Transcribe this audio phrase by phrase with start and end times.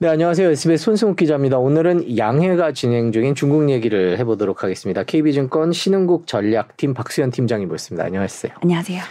[0.00, 0.50] 네, 안녕하세요.
[0.50, 1.58] SBS 손승욱 기자입니다.
[1.58, 5.02] 오늘은 양해가 진행 중인 중국 얘기를 해보도록 하겠습니다.
[5.02, 8.04] KB증권 신흥국 전략팀 박수현 팀장이 모셨습니다.
[8.04, 8.52] 안녕하세요.
[8.62, 9.02] 안녕하세요.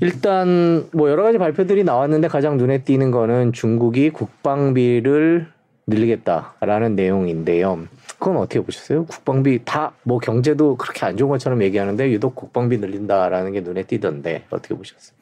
[0.00, 5.48] 일단 뭐 여러 가지 발표들이 나왔는데 가장 눈에 띄는 거는 중국이 국방비를
[5.86, 7.86] 늘리겠다라는 내용인데요.
[8.18, 9.06] 그건 어떻게 보셨어요?
[9.06, 14.44] 국방비 다 뭐 경제도 그렇게 안 좋은 것처럼 얘기하는데 유독 국방비 늘린다라는 게 눈에 띄던데
[14.48, 15.12] 어떻게 보셨어요?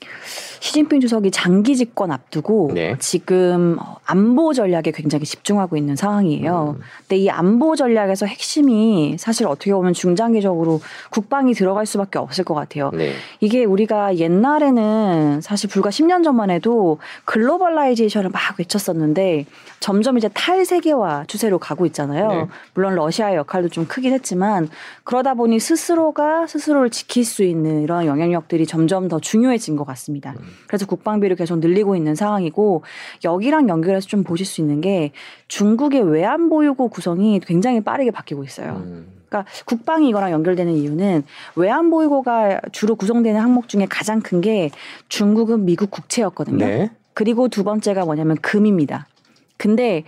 [0.61, 2.97] 시진핑 주석이 장기 집권 앞두고 네.
[2.99, 6.77] 지금 안보 전략에 굉장히 집중하고 있는 상황이에요.
[6.79, 6.83] 음.
[7.01, 12.91] 근데 이 안보 전략에서 핵심이 사실 어떻게 보면 중장기적으로 국방이 들어갈 수밖에 없을 것 같아요.
[12.95, 13.13] 네.
[13.41, 19.47] 이게 우리가 옛날에는 사실 불과 10년 전만 해도 글로벌라이제이션을 막 외쳤었는데
[19.81, 22.29] 점점 이제 탈세계화 추세로 가고 있잖아요.
[22.29, 22.47] 네.
[22.75, 24.69] 물론 러시아의 역할도 좀 크긴 했지만
[25.05, 30.35] 그러다 보니 스스로가 스스로를 지킬 수 있는 이런 영향력들이 점점 더 중요해진 것 같습니다.
[30.39, 30.47] 음.
[30.69, 32.83] 그래서 국방비를 계속 늘리고 있는 상황이고
[33.25, 35.13] 여기랑 연결해서 좀 보실 수 있는 게
[35.49, 38.83] 중국의 외환 보유고 구성이 굉장히 빠르게 바뀌고 있어요.
[38.85, 39.09] 음.
[39.29, 41.25] 그러니까 국방이 이거랑 연결되는 이유는
[41.57, 44.71] 외환 보유고가 주로 구성되는 항목 중에 가장 큰 게
[45.09, 46.65] 중국은 미국 국채였거든요.
[46.65, 46.91] 네.
[47.15, 49.07] 그리고 두 번째가 뭐냐면 금입니다.
[49.57, 50.05] 근데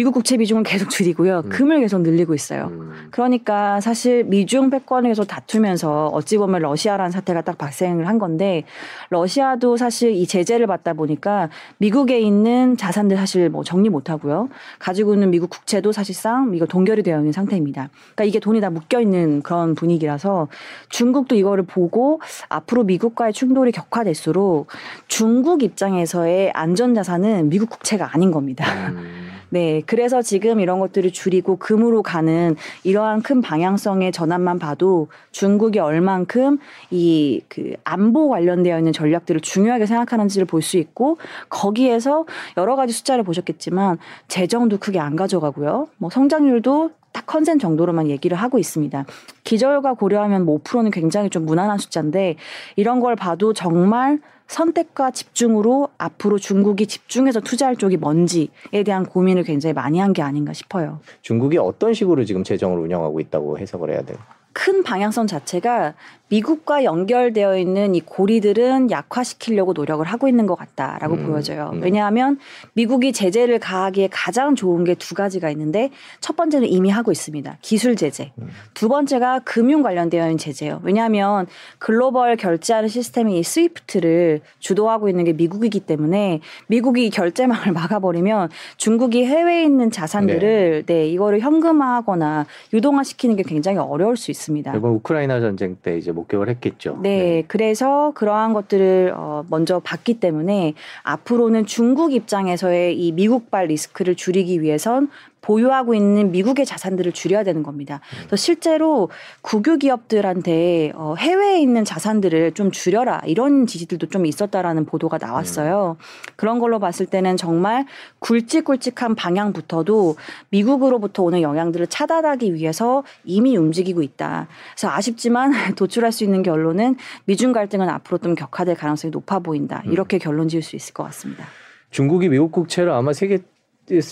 [0.00, 1.42] 미국 국채 비중을 계속 줄이고요.
[1.44, 1.48] 음.
[1.50, 2.68] 금을 계속 늘리고 있어요.
[2.68, 3.08] 음.
[3.10, 8.64] 그러니까 사실 미중 패권을 계속 다투면서 어찌 보면 러시아라는 사태가 딱 발생을 한 건데
[9.10, 14.48] 러시아도 사실 이 제재를 받다 보니까 미국에 있는 자산들 사실 뭐 정리 못 하고요.
[14.78, 17.90] 가지고 있는 미국 국채도 사실상 이거 동결이 되어 있는 상태입니다.
[18.14, 20.48] 그러니까 이게 돈이 다 묶여 있는 그런 분위기라서
[20.88, 24.68] 중국도 이거를 보고 앞으로 미국과의 충돌이 격화될수록
[25.08, 28.64] 중국 입장에서의 안전 자산은 미국 국채가 아닌 겁니다.
[28.88, 29.19] 음.
[29.50, 29.82] 네.
[29.86, 36.58] 그래서 지금 이런 것들을 줄이고 금으로 가는 이러한 큰 방향성의 전환만 봐도 중국이 얼만큼
[36.90, 41.16] 이 그 안보 관련되어 있는 전략들을 중요하게 생각하는지를 볼 수 있고
[41.48, 42.26] 거기에서
[42.58, 45.88] 여러 가지 숫자를 보셨겠지만 재정도 크게 안 가져가고요.
[45.96, 49.04] 뭐 성장률도 딱 컨센 정도로만 얘기를 하고 있습니다.
[49.42, 52.36] 기저효과 고려하면 뭐 5%는 굉장히 좀 무난한 숫자인데
[52.76, 59.72] 이런 걸 봐도 정말 선택과 집중으로 앞으로 중국이 집중해서 투자할 쪽이 뭔지에 대한 고민을 굉장히
[59.72, 60.98] 많이 한 게 아닌가 싶어요.
[61.22, 64.18] 중국이 어떤 식으로 지금 재정을 운영하고 있다고 해석을 해야 돼요?
[64.52, 65.94] 큰 방향성 자체가
[66.30, 71.70] 미국과 연결되어 있는 이 고리들은 약화시키려고 노력을 하고 있는 것 같다라고 음, 보여져요.
[71.74, 71.82] 음.
[71.82, 72.38] 왜냐하면
[72.74, 77.58] 미국이 제재를 가하기에 가장 좋은 게 두 가지가 있는데 첫 번째는 이미 하고 있습니다.
[77.62, 78.32] 기술 제재.
[78.38, 78.48] 음.
[78.74, 80.80] 두 번째가 금융 관련되어 있는 제재예요.
[80.84, 81.46] 왜냐하면
[81.78, 89.64] 글로벌 결제하는 시스템인 이 스위프트를 주도하고 있는 게 미국이기 때문에 미국이 결제망을 막아버리면 중국이 해외에
[89.64, 94.76] 있는 자산들을 네, 네 이거를 현금화하거나 유동화시키는 게 굉장히 어려울 수 있습니다.
[94.76, 96.98] 이번 우크라이나 전쟁 때 이제 목격을 했겠죠.
[97.02, 97.44] 네, 네.
[97.46, 105.08] 그래서 그러한 것들을 어, 먼저 봤기 때문에 앞으로는 중국 입장에서의 이 미국발 리스크를 줄이기 위해선
[105.40, 108.00] 보유하고 있는 미국의 자산들을 줄여야 되는 겁니다.
[108.18, 109.10] 그래서 실제로
[109.42, 115.96] 국유 기업들한테 어, 해외에 있는 자산들을 좀 줄여라 이런 지지들도 좀 있었다라는 보도가 나왔어요.
[116.36, 117.86] 그런 걸로 봤을 때는 정말
[118.18, 120.16] 굵직굵직한 방향부터도
[120.50, 124.48] 미국으로부터 오는 영향들을 차단하기 위해서 이미 움직이고 있다.
[124.74, 129.82] 그래서 아쉽지만 도출할 수 있는 결론은 미중 갈등은 앞으로 좀 격화될 가능성이 높아 보인다.
[129.86, 131.46] 이렇게 결론 지을 수 있을 것 같습니다.
[131.90, 133.38] 중국이 미국 국채를 아마 세계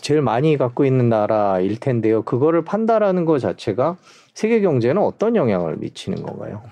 [0.02, 2.22] 제일 많이 갖고 있는 나라일 텐데요.
[2.22, 3.96] 그거를 판다라는 것 자체가
[4.34, 6.62] 세계 경제는 어떤 영향을 미치는 건가요?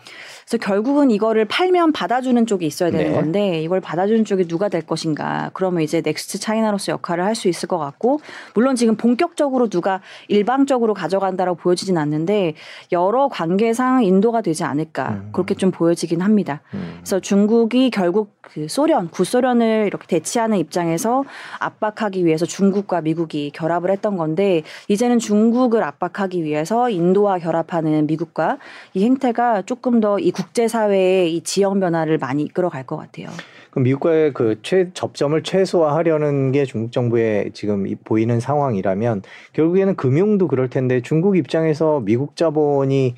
[0.48, 3.12] 그래서 결국은 이거를 팔면 받아주는 쪽이 있어야 되는 네.
[3.12, 5.50] 건데 이걸 받아주는 쪽이 누가 될 것인가.
[5.54, 8.20] 그러면 이제 Next China로서 역할을 할 수 있을 것 같고
[8.54, 12.54] 물론 지금 본격적으로 누가 일방적으로 가져간다라고 보여지진 않는데
[12.92, 15.28] 여러 관계상 인도가 되지 않을까 음.
[15.32, 16.62] 그렇게 좀 보여지긴 합니다.
[16.72, 16.94] 음.
[17.00, 21.24] 그래서 중국이 결국 그 소련, 구소련을 이렇게 대치하는 입장에서
[21.58, 28.56] 압박하기 위해서 중국과 미국이 결합을 했던 건데 이제는 중국을 압박하기 위해서 인도와 결합하는 미국과
[28.94, 33.28] 이 행태가 조금 더 이 국제사회의 이 지형 변화를 많이 이끌어갈 것 같아요.
[33.70, 39.22] 그럼 미국과의 그 최, 접점을 최소화하려는 게 중국 정부의 지금 보이는 상황이라면
[39.54, 43.14] 결국에는 금융도 그럴 텐데 중국 입장에서 미국 자본이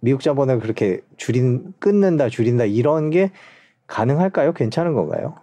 [0.00, 3.30] 미국 자본을 그렇게 줄인 끊는다 줄인다 이런 게
[3.86, 4.52] 가능할까요?
[4.52, 5.34] 괜찮은 건가요?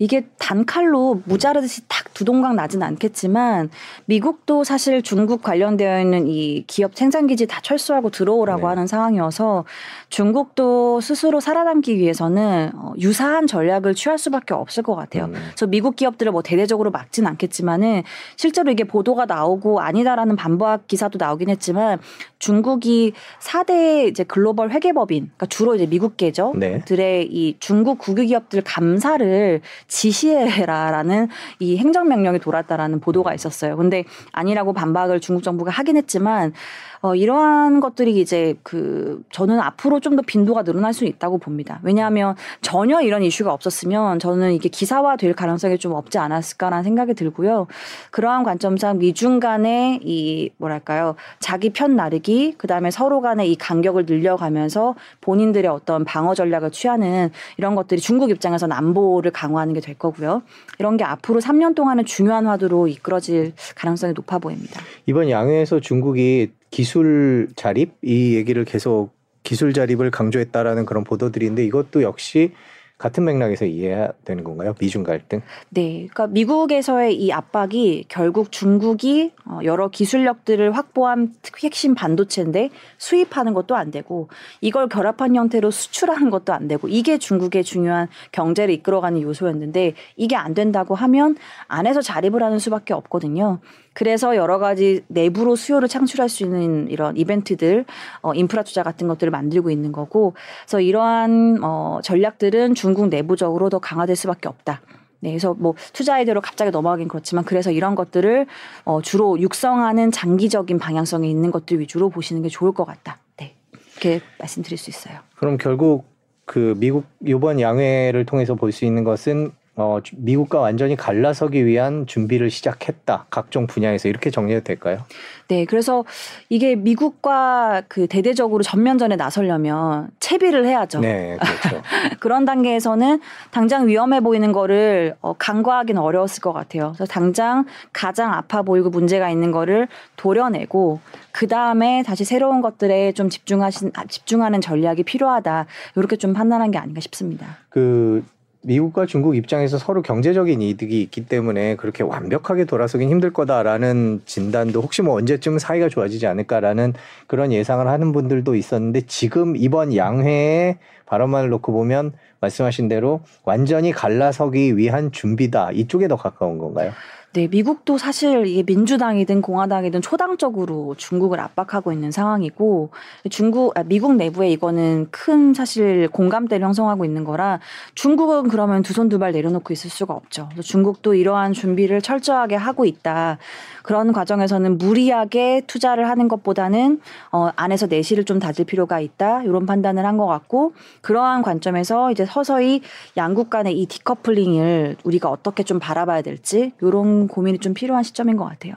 [0.00, 3.68] 이게 단칼로 무자르듯이 탁 두동강 나진 않겠지만
[4.06, 8.66] 미국도 사실 중국 관련되어 있는 이 기업 생산 기지 다 철수하고 들어오라고 네.
[8.66, 9.64] 하는 상황이어서
[10.08, 15.24] 중국도 스스로 살아남기 위해서는 어, 유사한 전략을 취할 수밖에 없을 것 같아요.
[15.24, 15.32] 음.
[15.32, 18.04] 그래서 미국 기업들을 뭐 대대적으로 막진 않겠지만은
[18.36, 21.98] 실제로 이게 보도가 나오고 아니다라는 반박 기사도 나오긴 했지만
[22.38, 26.54] 중국이 4대 이제 글로벌 회계법인 그러니까 주로 이제 미국계죠.
[26.56, 26.84] 네.
[26.84, 33.76] 들의 이 중국 국유 기업들 감사를 지시해라라는 이 행정명령이 돌았다라는 보도가 있었어요.
[33.76, 36.52] 근데 아니라고 반박을 중국 정부가 하긴 했지만
[37.00, 41.78] 어, 이러한 것들이 이제 그 저는 앞으로 좀 더 빈도가 늘어날 수 있다고 봅니다.
[41.82, 47.66] 왜냐하면 전혀 이런 이슈가 없었으면 저는 이게 기사화 될 가능성이 좀 없지 않았을까라는 생각이 들고요.
[48.10, 54.94] 그러한 관점상 미중 간의 이 뭐랄까요 자기 편 나르기 그다음에 서로 간의 이 간격을 늘려가면서
[55.20, 60.42] 본인들의 어떤 방어 전략을 취하는 이런 것들이 중국 입장에서는 안보를 강화하는 게 될 거고요.
[60.80, 64.80] 이런 게 앞으로 3년 동안은 중요한 화두로 이끌어질 가능성이 높아 보입니다.
[65.06, 69.10] 이번 양회에서 중국이 기술 자립 이 얘기를 계속
[69.42, 72.52] 기술 자립을 강조했다라는 그런 보도들인데 이것도 역시
[72.98, 74.74] 같은 맥락에서 이해해야 되는 건가요?
[74.78, 75.40] 미중 갈등?
[75.70, 76.08] 네.
[76.10, 81.32] 그러니까 미국에서의 이 압박이 결국 중국이 어, 여러 기술력들을 확보한
[81.62, 84.28] 핵심 반도체인데 수입하는 것도 안 되고
[84.60, 90.52] 이걸 결합한 형태로 수출하는 것도 안 되고 이게 중국의 중요한 경제를 이끌어가는 요소였는데 이게 안
[90.52, 91.36] 된다고 하면
[91.68, 93.60] 안에서 자립을 하는 수밖에 없거든요.
[93.98, 97.84] 그래서 여러 가지 내부로 수요를 창출할 수 있는 이런 이벤트들,
[98.22, 103.80] 어, 인프라 투자 같은 것들을 만들고 있는 거고, 그래서 이러한 어, 전략들은 중국 내부적으로 더
[103.80, 104.82] 강화될 수밖에 없다.
[105.18, 108.46] 네, 그래서 뭐 투자 아이디어로 갑자기 넘어가긴 그렇지만 그래서 이런 것들을
[108.84, 113.18] 어, 주로 육성하는 장기적인 방향성이 있는 것들 위주로 보시는 게 좋을 것 같다.
[113.36, 115.18] 네, 이렇게 말씀드릴 수 있어요.
[115.34, 116.04] 그럼 결국
[116.44, 122.50] 그 미국 이번 양회를 통해서 볼 수 있는 것은 어, 미국과 완전히 갈라서기 위한 준비를
[122.50, 123.26] 시작했다.
[123.30, 124.98] 각종 분야에서 이렇게 정리해도 될까요?
[125.46, 126.04] 네, 그래서
[126.48, 130.98] 이게 미국과 그 대대적으로 전면전에 나서려면 채비를 해야죠.
[130.98, 131.82] 네, 그렇죠.
[132.18, 133.20] 그런 단계에서는
[133.52, 136.92] 당장 위험해 보이는 거를 어, 간과하기는 어려웠을 것 같아요.
[136.96, 139.86] 그래서 당장 가장 아파 보이고 문제가 있는 거를
[140.16, 140.98] 도려내고
[141.30, 145.66] 그 다음에 다시 새로운 것들에 좀 집중하신 아, 집중하는 전략이 필요하다.
[145.94, 147.58] 이렇게 좀 판단한 게 아닌가 싶습니다.
[147.68, 148.24] 그
[148.62, 155.02] 미국과 중국 입장에서 서로 경제적인 이득이 있기 때문에 그렇게 완벽하게 돌아서긴 힘들 거다라는 진단도 혹시
[155.02, 156.94] 뭐 언제쯤 사이가 좋아지지 않을까라는
[157.26, 164.76] 그런 예상을 하는 분들도 있었는데 지금 이번 양회의 발언만을 놓고 보면 말씀하신 대로 완전히 갈라서기
[164.76, 166.92] 위한 준비다 이쪽에 더 가까운 건가요?
[167.34, 172.88] 네, 미국도 사실 이게 민주당이든 공화당이든 초당적으로 중국을 압박하고 있는 상황이고
[173.30, 177.60] 중국 아, 미국 내부에 이거는 큰 사실 공감대를 형성하고 있는 거라
[177.94, 180.48] 중국은 그러면 두 손 두 발 내려놓고 있을 수가 없죠.
[180.62, 183.36] 중국도 이러한 준비를 철저하게 하고 있다.
[183.82, 187.00] 그런 과정에서는 무리하게 투자를 하는 것보다는
[187.32, 189.42] 어, 안에서 내실을 좀 다질 필요가 있다.
[189.44, 190.72] 이런 판단을 한 것 같고
[191.02, 192.80] 그러한 관점에서 이제 서서히
[193.16, 198.44] 양국 간의 이 디커플링을 우리가 어떻게 좀 바라봐야 될지 이런 고민이 좀 필요한 시점인 것
[198.44, 198.74] 같아요.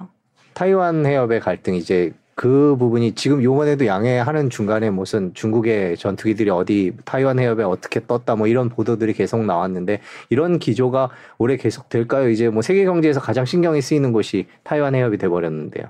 [0.53, 7.39] 타이완 해협의 갈등 이제 그 부분이 지금 요번에도 양해하는 중간에 무슨 중국의 전투기들이 어디 타이완
[7.39, 9.99] 해협에 어떻게 떴다 뭐 이런 보도들이 계속 나왔는데
[10.29, 12.29] 이런 기조가 올해 계속 될까요?
[12.29, 15.85] 이제 뭐 세계 경제에서 가장 신경이 쓰이는 곳이 타이완 해협이 돼 버렸는데요.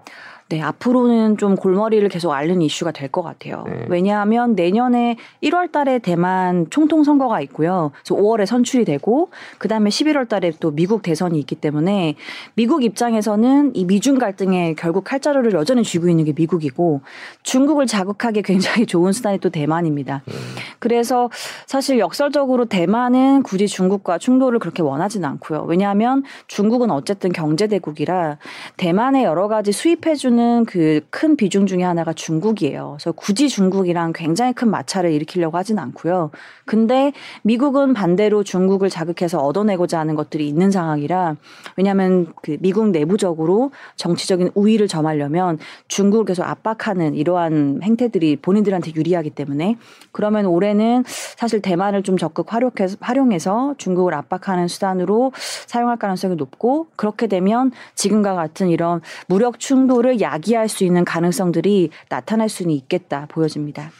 [0.52, 3.64] 네, 앞으로는 좀 골머리를 계속 앓는 이슈가 될 것 같아요.
[3.68, 3.86] 네.
[3.90, 7.92] 왜냐하면 내년에 1월 달에 대만 총통 선거가 있고요.
[8.04, 12.16] 그래서 5월에 선출이 되고 그다음에 11월 달에 또 미국 대선이 있기 때문에
[12.54, 17.02] 미국 입장에서는 이 미중 갈등에 결국 칼자루를 여전히 쥐고 있는 게 미국이고
[17.44, 20.24] 중국을 자극하기 굉장히 좋은 수단이 또 대만입니다.
[20.28, 20.34] 음.
[20.80, 21.30] 그래서
[21.66, 25.66] 사실 역설적으로 대만은 굳이 중국과 충돌을 그렇게 원하지는 않고요.
[25.68, 28.38] 왜냐하면 중국은 어쨌든 경제 대국이라
[28.78, 32.96] 대만의 여러 가지 수입해 주는 하는 그 큰 비중 중에 하나가 중국이에요.
[32.98, 36.32] 그래서 굳이 중국이랑 굉장히 큰 마찰을 일으키려고 하진 않고요.
[36.66, 37.12] 근데
[37.44, 41.36] 미국은 반대로 중국을 자극해서 얻어내고자 하는 것들이 있는 상황이라
[41.76, 49.78] 왜냐하면 그 미국 내부적으로 정치적인 우위를 점하려면 중국을 계속 압박하는 이러한 행태들이 본인들한테 유리하기 때문에
[50.12, 55.34] 그러면 올해는 사실 대만을 좀 적극 활용해서, 활용해서 중국을 압박하는 수단으로
[55.68, 61.90] 사용할 가능성이 높고 그렇게 되면 지금과 같은 이런 무력 충돌을 야 기할 수 있는 가능성들이
[62.10, 63.92] 나타날 수는 있겠다 보여집니다.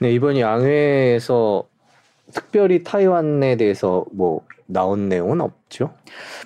[0.00, 1.64] 네, 이번 양회에서
[2.32, 5.94] 특별히 타이완에 대해서 뭐 나온 내용은 없죠?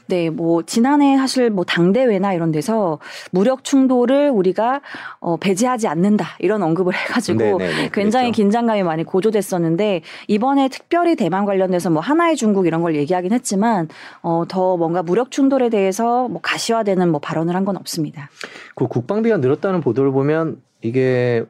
[0.07, 3.01] 네, 뭐 지난해 사실 뭐 당대회나 이런 데서
[3.33, 4.81] 무력 충돌을 우리가
[5.19, 8.37] 어 배제하지 않는다 이런 언급을 해가지고 네네네, 네, 네, 굉장히 그렇죠.
[8.37, 13.89] 긴장감이 많이 고조됐었는데 이번에 특별히 대만 관련돼서 뭐 하나의 중국 이런 걸 얘기하긴 했지만
[14.21, 18.29] 어더 뭔가 무력 충돌에 대해서 뭐 가시화되는 뭐 발언을 한 건 없습니다.
[18.75, 21.45] 그 국방비가 늘었다는 보도를 보면 이게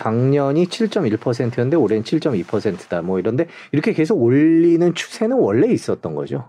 [0.00, 3.02] 작년이 7.1%였는데 올해는 7.2%다.
[3.02, 6.46] 뭐 이런데 이렇게 계속 올리는 추세는 원래 있었던 거죠.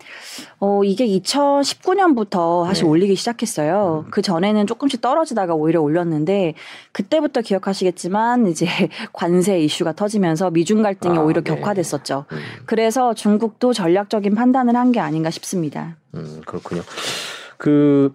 [0.59, 2.87] 어, 이게 2019년부터 다시 네.
[2.87, 4.05] 올리기 시작했어요.
[4.05, 4.11] 음.
[4.11, 6.53] 그 전에는 조금씩 떨어지다가 오히려 올렸는데
[6.93, 8.67] 그때부터 기억하시겠지만 이제
[9.11, 11.53] 관세 이슈가 터지면서 미중 갈등이 아, 오히려 네.
[11.53, 12.25] 격화됐었죠.
[12.31, 12.37] 음.
[12.65, 15.95] 그래서 중국도 전략적인 판단을 한 게 아닌가 싶습니다.
[16.15, 16.81] 음, 그렇군요.
[17.57, 18.11] 그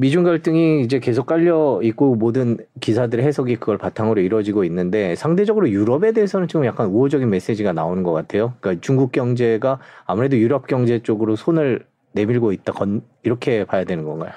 [0.00, 6.12] 미중 갈등이 이제 계속 깔려 있고 모든 기사들의 해석이 그걸 바탕으로 이루어지고 있는데 상대적으로 유럽에
[6.12, 8.54] 대해서는 좀 약간 우호적인 메시지가 나오는 것 같아요.
[8.60, 14.30] 그러니까 중국 경제가 아무래도 유럽 경제 쪽으로 손을 내밀고 있다 건 이렇게 봐야 되는 건가요?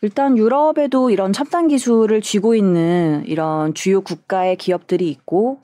[0.00, 5.58] 일단 유럽에도 이런 첨단 기술을 쥐고 있는 이런 주요 국가의 기업들이 있고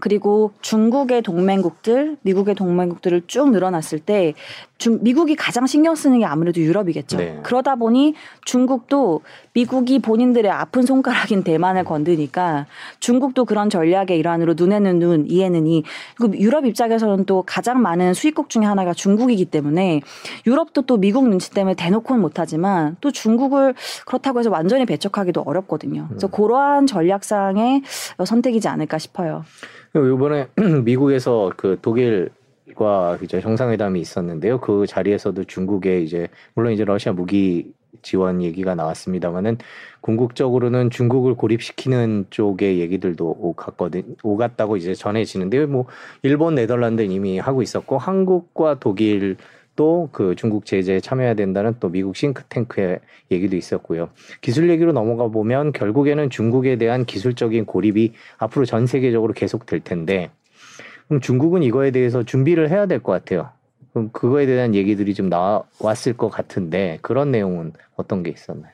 [0.00, 4.34] 그리고 중국의 동맹국들, 미국의 동맹국들을 쭉 늘어났을 때
[4.78, 7.16] 중, 미국이 가장 신경 쓰는 게 아무래도 유럽이겠죠.
[7.16, 7.38] 네.
[7.44, 8.14] 그러다 보니
[8.44, 9.20] 중국도
[9.52, 12.66] 미국이 본인들의 아픈 손가락인 대만을 건드니까
[12.98, 15.84] 중국도 그런 전략의 일환으로 눈에는 눈, 이에는 이.
[16.16, 20.00] 그 유럽 입장에서는 또 가장 많은 수입국 중에 하나가 중국이기 때문에
[20.46, 23.74] 유럽도 또 미국 눈치 때문에 대놓고는 못하지만 또 중국을
[24.06, 26.06] 그렇다고 해서 완전히 배척하기도 어렵거든요.
[26.08, 26.30] 그래서 음.
[26.32, 27.82] 그러한 전략상의
[28.24, 29.44] 선택이지 않을까 싶어요.
[29.94, 30.48] 이번에
[30.84, 32.30] 미국에서 그 독일
[32.74, 34.60] 과 이제 정상회담이 있었는데요.
[34.60, 39.58] 그 자리에서도 중국의 이제 물론 이제 러시아 무기 지원 얘기가 나왔습니다만은
[40.00, 45.66] 궁극적으로는 중국을 고립시키는 쪽의 얘기들도 오갔거든 오갔다고 이제 전해지는데요.
[45.66, 45.86] 뭐
[46.22, 49.36] 일본, 네덜란드 이미 하고 있었고 한국과 독일
[49.82, 53.00] 또 그 중국 제재에 참여해야 된다는 또 미국 싱크탱크의
[53.32, 54.10] 얘기도 있었고요.
[54.40, 60.30] 기술 얘기로 넘어가 보면 결국에는 중국에 대한 기술적인 고립이 앞으로 전 세계적으로 계속 될 텐데
[61.08, 63.50] 그럼 중국은 이거에 대해서 준비를 해야 될 것 같아요.
[63.92, 68.72] 그럼 그거에 대한 얘기들이 좀 나왔을 것 같은데 그런 내용은 어떤 게 있었나요?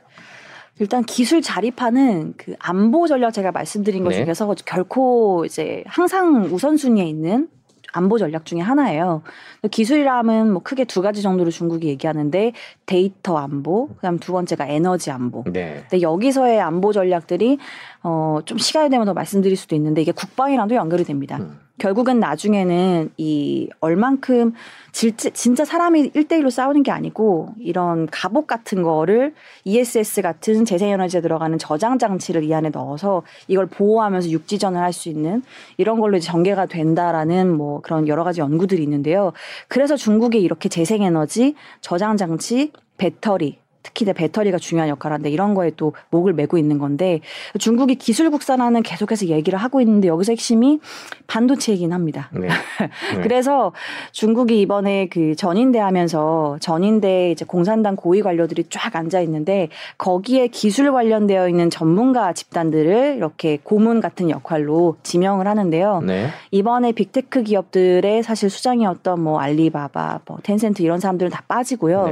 [0.80, 4.24] 일단 기술 자립하는 그 안보 전략 제가 말씀드린 것 네.
[4.24, 7.48] 중에서 결코 이제 항상 우선순위에 있는
[7.92, 9.22] 안보 전략 중에 하나예요.
[9.70, 12.52] 기술이라면 뭐 크게 두 가지 정도로 중국이 얘기하는데
[12.86, 15.44] 데이터 안보, 그다음 두 번째가 에너지 안보.
[15.46, 15.84] 네.
[15.88, 17.58] 근데 여기서의 안보 전략들이
[18.02, 21.38] 어좀 시간이 되면 더 말씀드릴 수도 있는데 이게 국방이랑도 연결이 됩니다.
[21.38, 21.67] 음.
[21.78, 24.52] 결국은 나중에는 이 얼만큼
[24.92, 31.56] 질지, 진짜 사람이 1대1로 싸우는 게 아니고 이런 갑옷 같은 거를 ESS 같은 재생에너지에 들어가는
[31.58, 35.42] 저장 장치를 이 안에 넣어서 이걸 보호하면서 육지전을 할 수 있는
[35.76, 39.32] 이런 걸로 이제 전개가 된다라는 뭐 그런 여러 가지 연구들이 있는데요.
[39.68, 43.58] 그래서 중국이 이렇게 재생에너지, 저장 장치, 배터리
[43.88, 47.20] 특히 내 배터리가 중요한 역할을 하는데 이런 거에 또 목을 메고 있는 건데
[47.58, 50.78] 중국이 기술 국산화는 계속해서 얘기를 하고 있는데 여기서 핵심이
[51.26, 52.30] 반도체이긴 합니다.
[52.32, 52.48] 네.
[53.16, 53.22] 네.
[53.22, 53.72] 그래서
[54.12, 60.92] 중국이 이번에 그 전인대 하면서 전인대 이제 공산당 고위 관료들이 쫙 앉아 있는데 거기에 기술
[60.92, 66.02] 관련되어 있는 전문가 집단들을 이렇게 고문 같은 역할로 지명을 하는데요.
[66.06, 66.28] 네.
[66.50, 72.08] 이번에 빅테크 기업들의 사실 수장이었던 뭐 알리바바, 뭐 텐센트 이런 사람들은 다 빠지고요.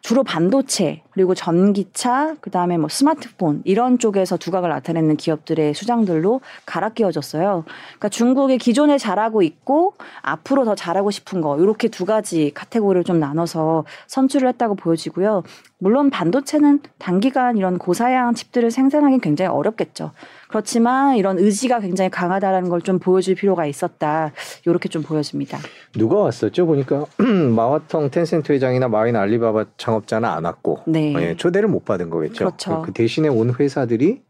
[0.00, 0.08] 네.
[0.08, 7.64] 주로 반도체 그리고 전기차 그다음에 뭐 스마트폰 이런 쪽에서 두각을 나타내는 기업들의 수장들로 갈아 끼워졌어요.
[7.66, 13.20] 그러니까 중국이 기존에 잘하고 있고 앞으로 더 잘하고 싶은 거 이렇게 두 가지 카테고리를 좀
[13.20, 15.42] 나눠서 선출을 했다고 보여지고요.
[15.78, 20.12] 물론 반도체는 단기간 이런 고사양 칩들을 생산하기 굉장히 어렵겠죠.
[20.50, 24.32] 그렇지만 이런 의지가 굉장히 강하다라는 걸 좀 보여줄 필요가 있었다.
[24.66, 25.58] 이렇게 좀 보여집니다.
[25.92, 26.66] 누가 왔었죠?
[26.66, 27.04] 보니까
[27.54, 31.12] 마화텅 텐센트 회장이나 마인 알리바바 창업자는 안 왔고 네.
[31.12, 32.46] 네, 초대를 못 받은 거겠죠.
[32.46, 32.82] 그렇죠.
[32.82, 34.22] 그 대신에 온 회사들이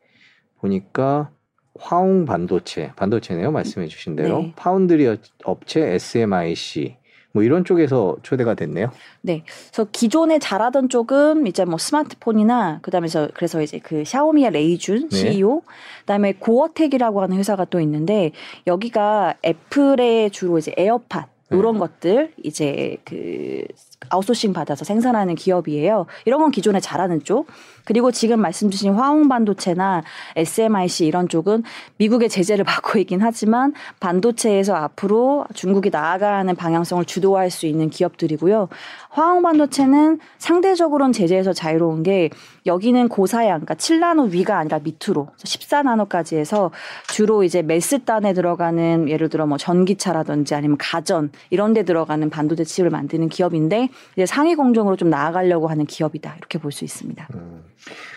[0.61, 1.31] 보니까
[1.79, 3.53] 화웅 반도체, 반도체네요.
[3.53, 4.41] 말씀해 주신 대로.
[4.41, 4.53] 네.
[4.57, 6.97] 파운드리 업체 SMIC,
[7.33, 8.91] 뭐 이런 쪽에서 초대가 됐네요.
[9.23, 9.45] 네.
[9.71, 15.17] 그래서 기존에 잘하던 쪽은 이제 뭐 스마트폰이나 그다음에서 그래서 이제 그 샤오미의 레이준 네.
[15.17, 15.63] CEO
[16.01, 18.33] 그다음에 고어텍이라고 하는 회사가 또 있는데
[18.67, 21.81] 여기가 애플의 주로 이제 에어팟 이런 네.
[21.81, 23.65] 것들 이제 그
[24.09, 26.07] 아웃소싱 받아서 생산하는 기업이에요.
[26.25, 27.47] 이런 건 기존에 잘하는 쪽.
[27.85, 30.03] 그리고 지금 말씀 주신 화홍 반도체나
[30.37, 31.65] SMIC 이런 쪽은
[31.99, 38.69] 미국의 제재를 받고 있긴 하지만 반도체에서 앞으로 중국이 나아가는 방향성을 주도할 수 있는 기업들이고요.
[39.11, 42.31] 화홍 반도체는 상대적으로는 제재에서 자유로운 게
[42.67, 46.71] 여기는 고사양, 그러니까 7나노 위가 아니라 밑으로 14나노까지 해서
[47.09, 52.91] 주로 이제 메스단에 들어가는 예를 들어 뭐 전기차라든지 아니면 가전 이런 데 들어가는 반도체 칩을
[52.91, 57.29] 만드는 기업인데 이제 상위 공정으로 좀 나아가려고 하는 기업이다 이렇게 볼 수 있습니다.
[57.35, 57.65] 음,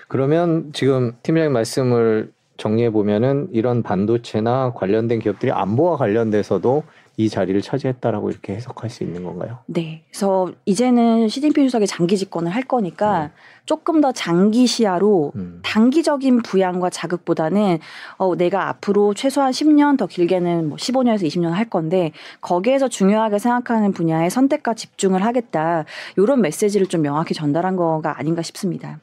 [0.07, 6.83] 그러면 지금 팀장님 말씀을 정리해 보면은 이런 반도체나 관련된 기업들이 안보와 관련돼서도
[7.15, 9.59] 이 자리를 차지했다라고 이렇게 해석할 수 있는 건가요?
[9.67, 10.03] 네.
[10.09, 13.29] 그래서 이제는 시진핑 주석이 장기 집권을 할 거니까 음.
[13.65, 15.59] 조금 더 장기 시야로 음.
[15.63, 17.77] 단기적인 부양과 자극보다는
[18.17, 23.93] 어, 내가 앞으로 최소한 10년 더 길게는 뭐 15년에서 20년 할 건데 거기에서 중요하게 생각하는
[23.93, 25.85] 분야에 선택과 집중을 하겠다.
[26.17, 28.99] 이런 메시지를 좀 명확히 전달한 거가 아닌가 싶습니다.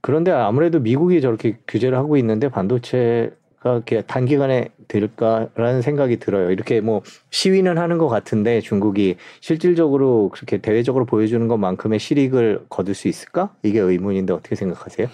[0.00, 3.30] 그런데 아무래도 미국이 저렇게 규제를 하고 있는데 반도체
[3.72, 6.50] 이렇게 단기간에 될까라는 생각이 들어요.
[6.50, 13.08] 이렇게 뭐 시위는 하는 것 같은데 중국이 실질적으로 그렇게 대외적으로 보여주는 것만큼의 실익을 거둘 수
[13.08, 13.54] 있을까?
[13.62, 15.08] 이게 의문인데 어떻게 생각하세요?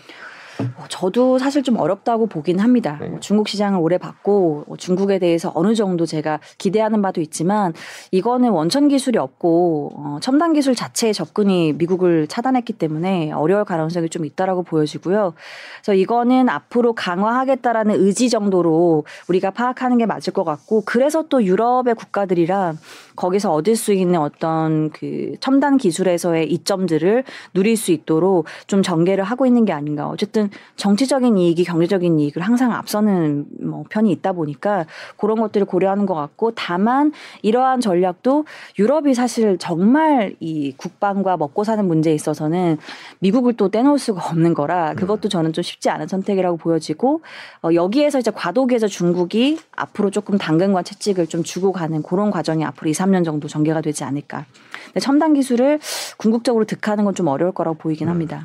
[0.77, 2.99] 어, 저도 사실 좀 어렵다고 보긴 합니다.
[3.01, 3.09] 네.
[3.09, 7.73] 뭐 중국 시장을 오래 봤고 뭐 중국에 대해서 어느 정도 제가 기대하는 바도 있지만
[8.11, 14.25] 이거는 원천 기술이 없고 어, 첨단 기술 자체의 접근이 미국을 차단했기 때문에 어려울 가능성이 좀
[14.25, 15.35] 있다라고 보여지고요.
[15.83, 21.95] 그래서 이거는 앞으로 강화하겠다라는 의지 정도로 우리가 파악하는 게 맞을 것 같고 그래서 또 유럽의
[21.95, 22.79] 국가들이랑
[23.21, 29.45] 거기서 얻을 수 있는 어떤 그 첨단 기술에서의 이점들을 누릴 수 있도록 좀 전개를 하고
[29.45, 30.09] 있는 게 아닌가.
[30.09, 34.87] 어쨌든 정치적인 이익이 경제적인 이익을 항상 앞서는 뭐 편이 있다 보니까
[35.19, 37.13] 그런 것들을 고려하는 것 같고 다만
[37.43, 38.47] 이러한 전략도
[38.79, 42.79] 유럽이 사실 정말 이 국방과 먹고 사는 문제에 있어서는
[43.19, 47.21] 미국을 또 떼놓을 수가 없는 거라 그것도 저는 좀 쉽지 않은 선택이라고 보여지고
[47.63, 52.89] 어, 여기에서 이제 과도기에서 중국이 앞으로 조금 당근과 채찍을 좀 주고 가는 그런 과정이 앞으로
[52.89, 54.47] 2, 3년 정도 전개가 되지 않을까.
[54.87, 55.79] 근데 첨단 기술을
[56.17, 58.13] 궁극적으로 득하는 건 좀 어려울 거라고 보이긴 음.
[58.13, 58.45] 합니다.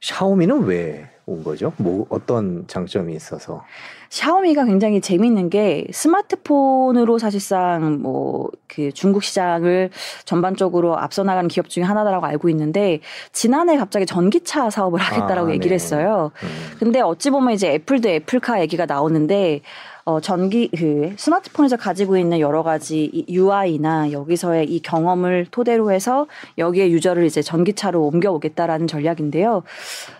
[0.00, 1.72] 샤오미는 왜 온 거죠?
[1.76, 3.64] 뭐 어떤 장점이 있어서?
[4.10, 9.90] 샤오미가 굉장히 재미있는 게 스마트폰으로 사실상 뭐 그 중국 시장을
[10.24, 13.00] 전반적으로 앞서 나가는 기업 중에 하나다라고 알고 있는데
[13.32, 15.74] 지난해 갑자기 전기차 사업을 하겠다라고 아, 얘기를 네.
[15.74, 16.30] 했어요.
[16.42, 16.48] 음.
[16.78, 19.62] 근데 어찌 보면 이제 애플도 애플카 얘기가 나오는데
[20.08, 26.90] 어, 전기 그 스마트폰에서 가지고 있는 여러 가지 UI나 여기서의 이 경험을 토대로 해서 여기에
[26.92, 29.64] 유저를 이제 전기차로 옮겨오겠다라는 전략인데요.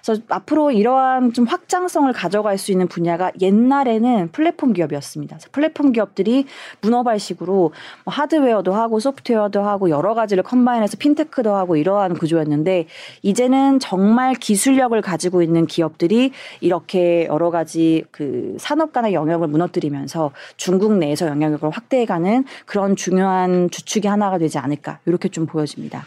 [0.03, 5.39] 그래서 앞으로 이러한 좀 확장성을 가져갈 수 있는 분야가 옛날에는 플랫폼 기업이었습니다.
[5.53, 6.47] 플랫폼 기업들이
[6.81, 7.73] 문어발식으로 뭐
[8.13, 12.87] 하드웨어도 하고 소프트웨어도 하고 여러 가지를 컴바인해서 핀테크도 하고 이러한 구조였는데
[13.23, 20.33] 이제는 정말 기술력을 가지고 있는 기업들이 이렇게 여러 가지 그 산업 간의 영역을 무너뜨 무너뜨리면서
[20.57, 26.05] 중국 내에서 영향력을 확대해가는 그런 중요한 주축이 하나가 되지 않을까 이렇게 좀 보여집니다.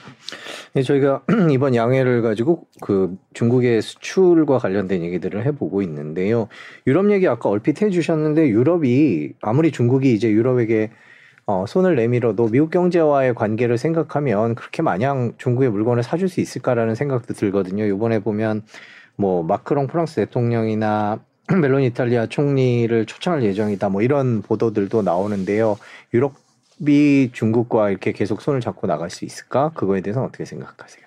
[0.73, 6.47] 네, 저희가 이번 양해를 가지고 그 중국의 수출과 관련된 얘기들을 해보고 있는데요.
[6.87, 10.91] 유럽 얘기 아까 얼핏 해주셨는데 유럽이 아무리 중국이 이제 유럽에게
[11.45, 17.33] 어, 손을 내밀어도 미국 경제와의 관계를 생각하면 그렇게 마냥 중국의 물건을 사줄 수 있을까라는 생각도
[17.33, 17.85] 들거든요.
[17.85, 18.61] 이번에 보면
[19.15, 21.19] 뭐 마크롱 프랑스 대통령이나
[21.61, 23.89] 멜론 이탈리아 총리를 초청할 예정이다.
[23.89, 25.77] 뭐 이런 보도들도 나오는데요.
[26.13, 29.71] 유럽이 중국과 이렇게 계속 손을 잡고 나갈 수 있을까?
[29.73, 31.03] 그거에 대해서는 어떻게 생각하세요?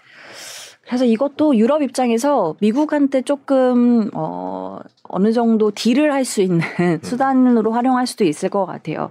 [0.84, 6.98] 그래서 이것도 유럽 입장에서 미국한테 조금 어 어느 정도 딜을 할 수 있는 음.
[7.02, 9.10] 수단으로 활용할 수도 있을 것 같아요.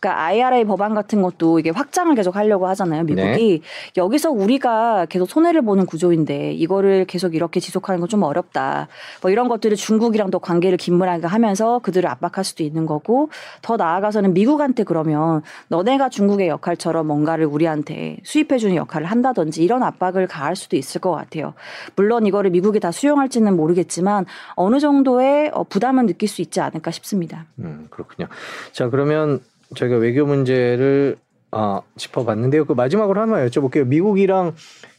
[0.00, 3.04] 그러니까 IRA 법안 같은 것도 이게 확장을 계속 하려고 하잖아요.
[3.04, 3.60] 미국이 네.
[3.96, 8.88] 여기서 우리가 계속 손해를 보는 구조인데 이거를 계속 이렇게 지속하는 건 좀 어렵다.
[9.22, 13.30] 뭐 이런 것들을 중국이랑 더 관계를 긴밀하게 하면서 그들을 압박할 수도 있는 거고
[13.62, 20.56] 더 나아가서는 미국한테 그러면 너네가 중국의 역할처럼 뭔가를 우리한테 수입해주는 역할을 한다든지 이런 압박을 가할
[20.56, 21.54] 수도 있을 것 같아요.
[21.94, 27.44] 물론 이거를 미국이 다 수용할지는 모르겠지만 어느 정도의 어, 부담은 느낄 수 있지 않을까 싶습니다.
[27.58, 28.28] 음 그렇군요.
[28.72, 29.40] 자 그러면
[29.74, 31.16] 저희가 외교 문제를
[31.50, 32.66] 아, 짚어봤는데요.
[32.66, 33.86] 그 마지막으로 하나만 여쭤볼게요.
[33.86, 34.54] 미국이랑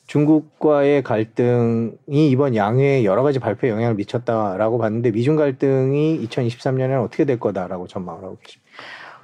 [0.07, 7.39] 중국과의 갈등이 이번 양회에 여러 가지 발표에 영향을 미쳤다라고 봤는데 미중 갈등이 2023년에는 어떻게 될
[7.39, 8.71] 거다라고 전망을 하고 계십니까?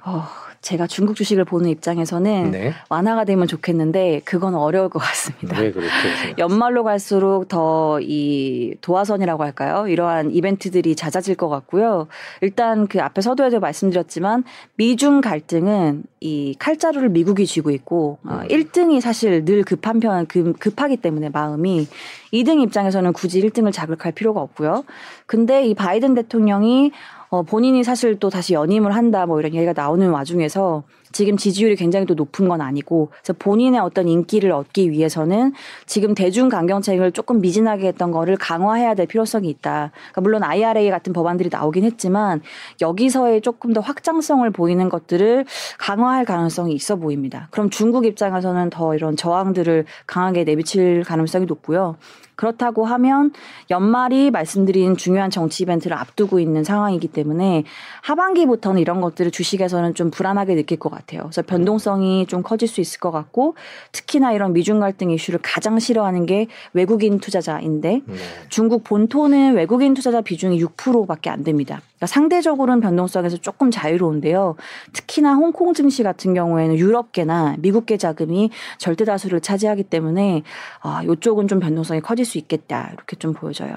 [0.04, 0.22] 어,
[0.66, 2.74] 제가 중국 주식을 보는 입장에서는 네.
[2.88, 5.60] 완화가 되면 좋겠는데 그건 어려울 것 같습니다.
[5.60, 5.90] 왜 그렇게
[6.38, 9.86] 연말로 갈수록 더 이 도화선이라고 할까요?
[9.88, 12.08] 이러한 이벤트들이 잦아질 것 같고요.
[12.40, 14.44] 일단 그 앞에 서두에도 말씀드렸지만
[14.76, 19.00] 미중 갈등은 이 칼자루를 미국이 쥐고 있고 어, 1등이 음.
[19.00, 21.86] 사실 늘 급한 편 급, 급하기 때문에 마음이
[22.32, 24.84] 2등 입장에서는 굳이 1등을 자극할 필요가 없고요.
[25.26, 26.92] 근데 이 바이든 대통령이
[27.36, 30.82] 어, 본인이 사실 또 다시 연임을 한다 뭐 이런 얘기가 나오는 와중에서
[31.16, 35.54] 지금 지지율이 굉장히 또 높은 건 아니고 그래서 본인의 어떤 인기를 얻기 위해서는
[35.86, 39.92] 지금 대중 강경책을 조금 미진하게 했던 거를 강화해야 될 필요성이 있다.
[40.12, 42.42] 그러니까 물론 IRA 같은 법안들이 나오긴 했지만
[42.82, 45.46] 여기서의 조금 더 확장성을 보이는 것들을
[45.78, 47.48] 강화할 가능성이 있어 보입니다.
[47.50, 51.96] 그럼 중국 입장에서는 더 이런 저항들을 강하게 내비칠 가능성이 높고요.
[52.36, 53.32] 그렇다고 하면
[53.70, 57.64] 연말이 말씀드린 중요한 정치 이벤트를 앞두고 있는 상황이기 때문에
[58.02, 61.05] 하반기부터는 이런 것들을 주식에서는 좀 불안하게 느낄 것 같아요.
[61.06, 61.22] 같아요.
[61.22, 63.54] 그래서 변동성이 좀 커질 수 있을 것 같고
[63.92, 68.16] 특히나 이런 미중 갈등 이슈를 가장 싫어하는 게 외국인 투자자인데 네.
[68.48, 71.80] 중국 본토는 외국인 투자자 비중이 6%밖에 안 됩니다.
[71.96, 74.56] 그러니까 상대적으로는 변동성에서 조금 자유로운데요.
[74.92, 80.42] 특히나 홍콩 증시 같은 경우에는 유럽계나 미국계 자금이 절대 다수를 차지하기 때문에
[80.82, 83.74] 아, 이쪽은 좀 변동성이 커질 수 있겠다 이렇게 좀 보여져요.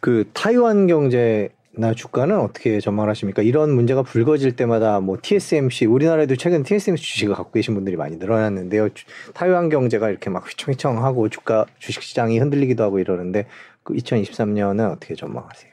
[0.00, 3.42] 그 타이완 경제 나 주가는 어떻게 전망하십니까?
[3.42, 8.88] 이런 문제가 불거질 때마다 뭐 TSMC 우리나라에도 최근 TSMC 주식을 갖고 계신 분들이 많이 늘어났는데요.
[9.34, 13.46] 타이완 경제가 이렇게 막 휘청휘청하고 주가 주식 시장이 흔들리기도 하고 이러는데
[13.84, 15.70] 그 2023년은 어떻게 전망하세요?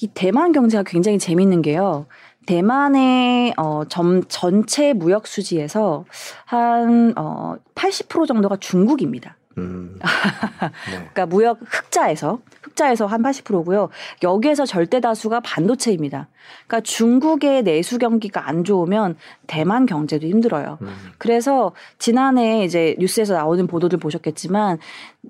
[0.00, 2.06] 이 대만 경제가 굉장히 재밌는 게요.
[2.46, 6.04] 대만의 어, 점, 전체 무역 수지에서
[6.46, 9.36] 한 어, 80% 정도가 중국입니다.
[9.58, 9.98] 음.
[10.90, 10.96] 네.
[11.12, 12.40] 그러니까 무역 흑자에서
[12.74, 13.88] 흑자에서 한 80%고요.
[14.22, 16.28] 여기에서 절대 다수가 반도체입니다.
[16.66, 20.78] 그러니까 중국의 내수 경기가 안 좋으면 대만 경제도 힘들어요.
[20.82, 20.94] 음.
[21.18, 24.78] 그래서 지난해 이제 뉴스에서 나오는 보도들 보셨겠지만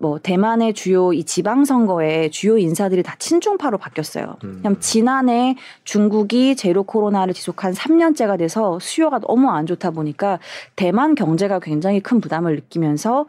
[0.00, 4.36] 뭐 대만의 주요 이 지방 선거에 주요 인사들이 다 친중파로 바뀌었어요.
[4.44, 4.60] 음.
[4.62, 10.38] 그냥 지난해 중국이 제로 코로나를 지속한 3년째가 돼서 수요가 너무 안 좋다 보니까
[10.76, 13.26] 대만 경제가 굉장히 큰 부담을 느끼면서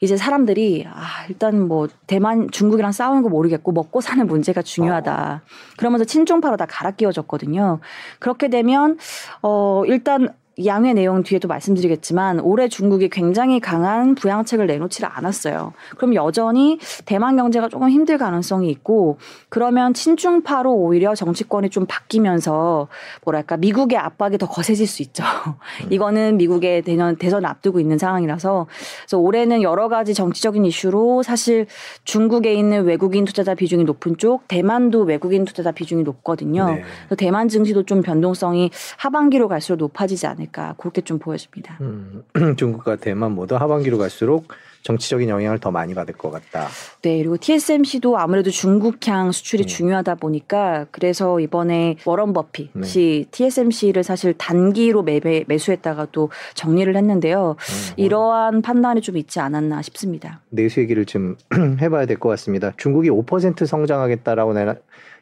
[0.00, 5.42] 이제 사람들이 아 일단 뭐 대만 중국이랑 싸우는 거 모르겠고 먹고 사는 문제가 중요하다.
[5.76, 7.80] 그러면서 친중파로 다 갈아 끼워졌거든요.
[8.18, 8.98] 그렇게 되면
[9.42, 10.28] 어 일단
[10.64, 15.72] 양의 내용 뒤에도 말씀드리겠지만 올해 중국이 굉장히 강한 부양책을 내놓지를 않았어요.
[15.96, 22.88] 그럼 여전히 대만 경제가 조금 힘들 가능성이 있고 그러면 친중파로 오히려 정치권이 좀 바뀌면서
[23.24, 25.24] 뭐랄까 미국의 압박이 더 거세질 수 있죠.
[25.24, 25.88] 음.
[25.90, 28.66] 이거는 미국의 대선 대선 앞두고 있는 상황이라서
[29.02, 31.66] 그래서 올해는 여러 가지 정치적인 이슈로 사실
[32.04, 36.66] 중국에 있는 외국인 투자자 비중이 높은 쪽 대만도 외국인 투자자 비중이 높거든요.
[36.66, 36.82] 네.
[37.06, 40.43] 그래서 대만 증시도 좀 변동성이 하반기로 갈수록 높아지지 않을까.
[40.44, 41.78] 않을까 그렇게 좀 보여집니다.
[41.80, 42.22] 음,
[42.56, 44.48] 중국과 대만 모두 하반기로 갈수록
[44.82, 46.68] 정치적인 영향을 더 많이 받을 것 같다.
[47.00, 49.66] 네, 그리고 TSMC도 아무래도 중국향 수출이 음.
[49.66, 53.24] 중요하다 보니까 그래서 이번에 워런 버핏이 네.
[53.30, 57.56] TSMC를 사실 단기로 매매, 매수했다가 또 정리를 했는데요.
[57.58, 60.42] 음, 이러한 판단이 좀 있지 않았나 싶습니다.
[60.50, 61.36] 내수 얘기를 좀
[61.80, 62.72] 해봐야 될 것 같습니다.
[62.76, 64.76] 중국이 5% 성장하겠다라고 내가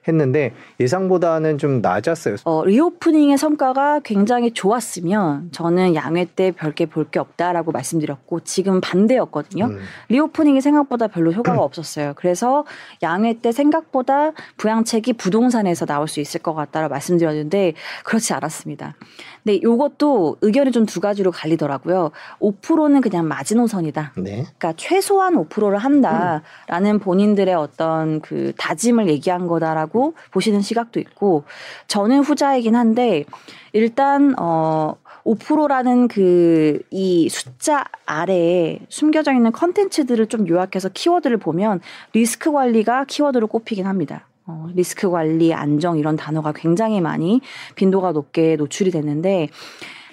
[0.08, 2.36] 했는데 예상보다는 좀 낮았어요.
[2.44, 9.66] 어, reopening의 성과가 굉장히 좋았으면 저는 양회 때 별게 볼 게 없다라고 말씀드렸고 지금 반대였거든요.
[9.66, 9.78] 음.
[10.08, 12.14] reopening이 생각보다 별로 효과가 없었어요.
[12.16, 12.64] 그래서
[13.02, 18.94] 양회 때 생각보다 부양책이 부동산에서 나올 수 있을 것 같다라고 말씀드렸는데 그렇지 않았습니다.
[19.42, 22.10] 근데 이것도 의견이 좀 두 가지로 갈리더라고요.
[22.40, 24.12] 5%는 그냥 마지노선이다.
[24.18, 24.30] 네.
[24.42, 26.98] 그러니까 최소한 5%를 한다라는 음.
[26.98, 31.44] 본인들의 어떤 그 다짐을 얘기한 거다라고 보시는 시각도 있고
[31.86, 33.24] 저는 후자이긴 한데
[33.72, 41.80] 일단 어 5%라는 그 이 숫자 아래에 숨겨져 있는 컨텐츠들을 좀 요약해서 키워드를 보면
[42.12, 44.26] 리스크 관리가 키워드로 꼽히긴 합니다.
[44.46, 47.40] 어, 리스크 관리, 안정 이런 단어가 굉장히 많이
[47.74, 49.48] 빈도가 높게 노출이 됐는데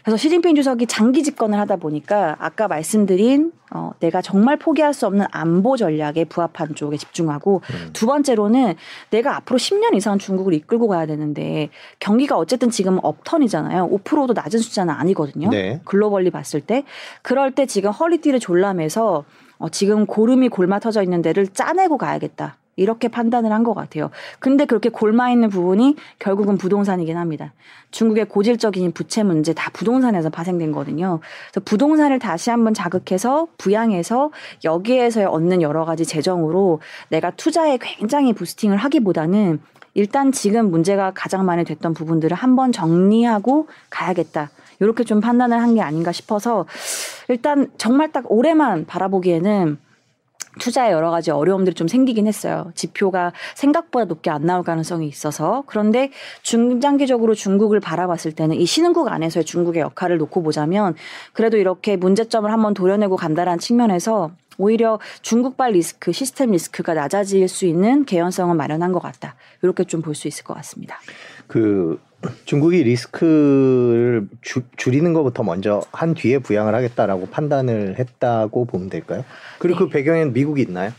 [0.04, 5.28] 그래서 시진핑 주석이 장기 집권을 하다 보니까 아까 말씀드린 어, 내가 정말 포기할 수 없는
[5.32, 7.90] 안보 전략에 부합한 쪽에 집중하고 음.
[7.94, 8.76] 두 번째로는
[9.12, 13.90] 내가 앞으로 10년 이상 중국을 이끌고 가야 되는데 경기가 어쨌든 지금 업턴이잖아요.
[13.90, 15.50] 5%도 낮은 숫자는 아니거든요.
[15.50, 15.82] 네.
[15.86, 16.84] 글로벌리 봤을 때
[17.22, 19.26] 그럴 때 지금 허리띠를 졸라매서
[19.60, 22.58] 어, 지금 고름이 골마 터져 있는 데를 짜내고 가야겠다.
[22.80, 24.10] 이렇게 판단을 한 것 같아요.
[24.40, 27.54] 근데 그렇게 골마 있는 부분이 결국은 부동산이긴 합니다.
[27.92, 31.20] 중국의 고질적인 부채 문제 다 부동산에서 파생된 거거든요.
[31.52, 34.32] 그래서 부동산을 다시 한번 자극해서 부양해서
[34.64, 39.60] 여기에서 얻는 여러 가지 재정으로 내가 투자에 굉장히 부스팅을 하기보다는
[39.96, 44.52] 일단 지금 문제가 가장 많이 됐던 부분들을 한번 정리하고 가야겠다.
[44.80, 46.66] 이렇게 좀 판단을 한 게 아닌가 싶어서
[47.28, 49.78] 일단 정말 딱 올해만 바라보기에는
[50.60, 52.72] 투자에 여러 가지 어려움들이 좀 생기긴 했어요.
[52.76, 55.64] 지표가 생각보다 높게 안 나올 가능성이 있어서.
[55.66, 56.12] 그런데
[56.44, 60.96] 중장기적으로 중국을 바라봤을 때는 이 신흥국 안에서의 중국의 역할을 놓고 보자면
[61.34, 68.04] 그래도 이렇게 문제점을 한번 도려내고 간다라는 측면에서 오히려 중국발 리스크, 시스템 리스크가 낮아질 수 있는
[68.06, 69.36] 개연성을 마련한 것 같다.
[69.62, 71.00] 이렇게 좀 볼 수 있을 것 같습니다.
[71.48, 72.00] 그
[72.46, 79.24] 중국이 리스크를 주, 줄이는 것부터 먼저 한 뒤에 부양을 하겠다라고 판단을 했다고 보면 될까요?
[79.58, 79.90] 그리고 그 네.
[79.90, 80.92] 그 배경에는 미국이 있나요?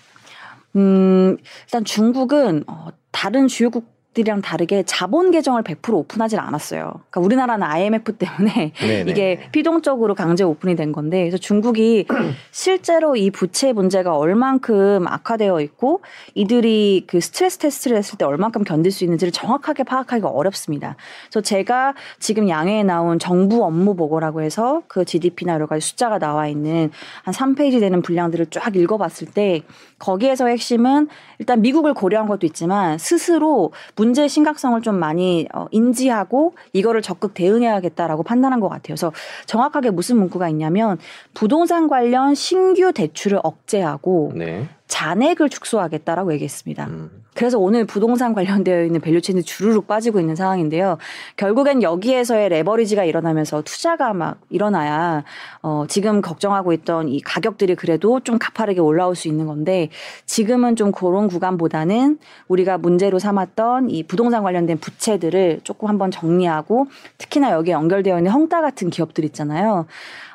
[0.77, 6.81] 음, 일단 중국은 어, 다른 주요국 들이랑 다르게 자본 계정을 100% 오픈하지 않았어요.
[7.11, 9.11] 그러니까 우리나라는 IMF 때문에 네네.
[9.11, 12.07] 이게 피동적으로 강제 오픈이 된 건데 그래서 중국이
[12.51, 16.03] 실제로 이 부채 문제가 얼만큼 악화되어 있고
[16.35, 20.97] 이들이 그 스트레스 테스트를 했을 때 얼만큼 견딜 수 있는지를 정확하게 파악하기가 어렵습니다.
[21.31, 26.49] 그래서 제가 지금 양해에 나온 정부 업무 보고라고 해서 그 GDP나 여러 가지 숫자가 나와
[26.49, 26.91] 있는
[27.23, 29.63] 한 3페이지 되는 분량들을 쫙 읽어봤을 때
[30.01, 31.09] 거기에서 핵심은
[31.39, 38.25] 일단 미국을 고려한 것도 있지만 스스로 문제의 심각성을 좀 많이 어, 인지하고 이거를 적극 대응해야겠다라고
[38.25, 38.83] 판단한 것 같아요.
[38.89, 39.13] 그래서
[39.47, 40.99] 정확하게 무슨 문구가 있냐면
[41.35, 44.69] 부동산 관련 신규 대출을 억제하고 네.
[44.91, 46.87] 잔액을 축소하겠다라고 얘기했습니다.
[46.89, 47.21] 음.
[47.33, 50.99] 그래서 오늘 부동산 관련되어 있는 value chain이 주르륵 빠지고 있는 상황인데요.
[51.37, 55.23] 결국엔 여기에서의 leverage가 일어나면서 투자가 막 일어나야
[55.63, 59.91] 어 지금 걱정하고 있던 이 가격들이 그래도 좀 가파르게 올라올 수 있는 건데
[60.27, 67.53] 지금은 좀 그런 구간보다는 우리가 문제로 삼았던 이 부동산 관련된 부채들을 조금 한번 정리하고 특히나
[67.53, 69.87] 여기에 연결되어 있는 헝따 같은 기업들 있잖아요.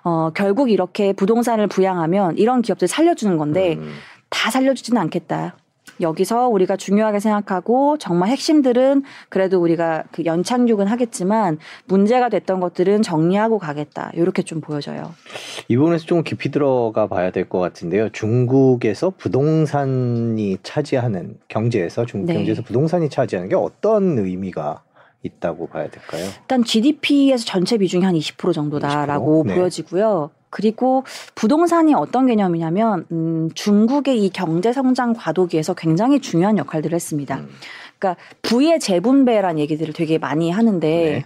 [0.05, 3.91] 어 결국 이렇게 부동산을 부양하면 이런 기업들 살려주는 건데 음.
[4.29, 5.55] 다 살려주지는 않겠다.
[6.01, 13.59] 여기서 우리가 중요하게 생각하고 정말 핵심들은 그래도 우리가 그 연착륙은 하겠지만 문제가 됐던 것들은 정리하고
[13.59, 14.11] 가겠다.
[14.15, 15.13] 이렇게 좀 보여져요.
[15.69, 18.09] 이 부분에서 좀 깊이 들어가 봐야 될 것 같은데요.
[18.09, 22.33] 중국에서 부동산이 차지하는 경제에서 중국 네.
[22.33, 24.81] 경제에서 부동산이 차지하는 게 어떤 의미가
[25.23, 26.25] 있다고 봐야 될까요?
[26.41, 29.47] 일단 GDP에서 전체 비중이 한 20% 정도다라고 20%?
[29.47, 29.55] 네.
[29.55, 30.29] 보여지고요.
[30.49, 31.03] 그리고
[31.35, 37.37] 부동산이 어떤 개념이냐면 음, 중국의 이 경제 성장 과도기에서 굉장히 중요한 역할들을 했습니다.
[37.37, 37.49] 음.
[37.99, 41.25] 그러니까 부의 재분배란 얘기들을 되게 많이 하는데 네.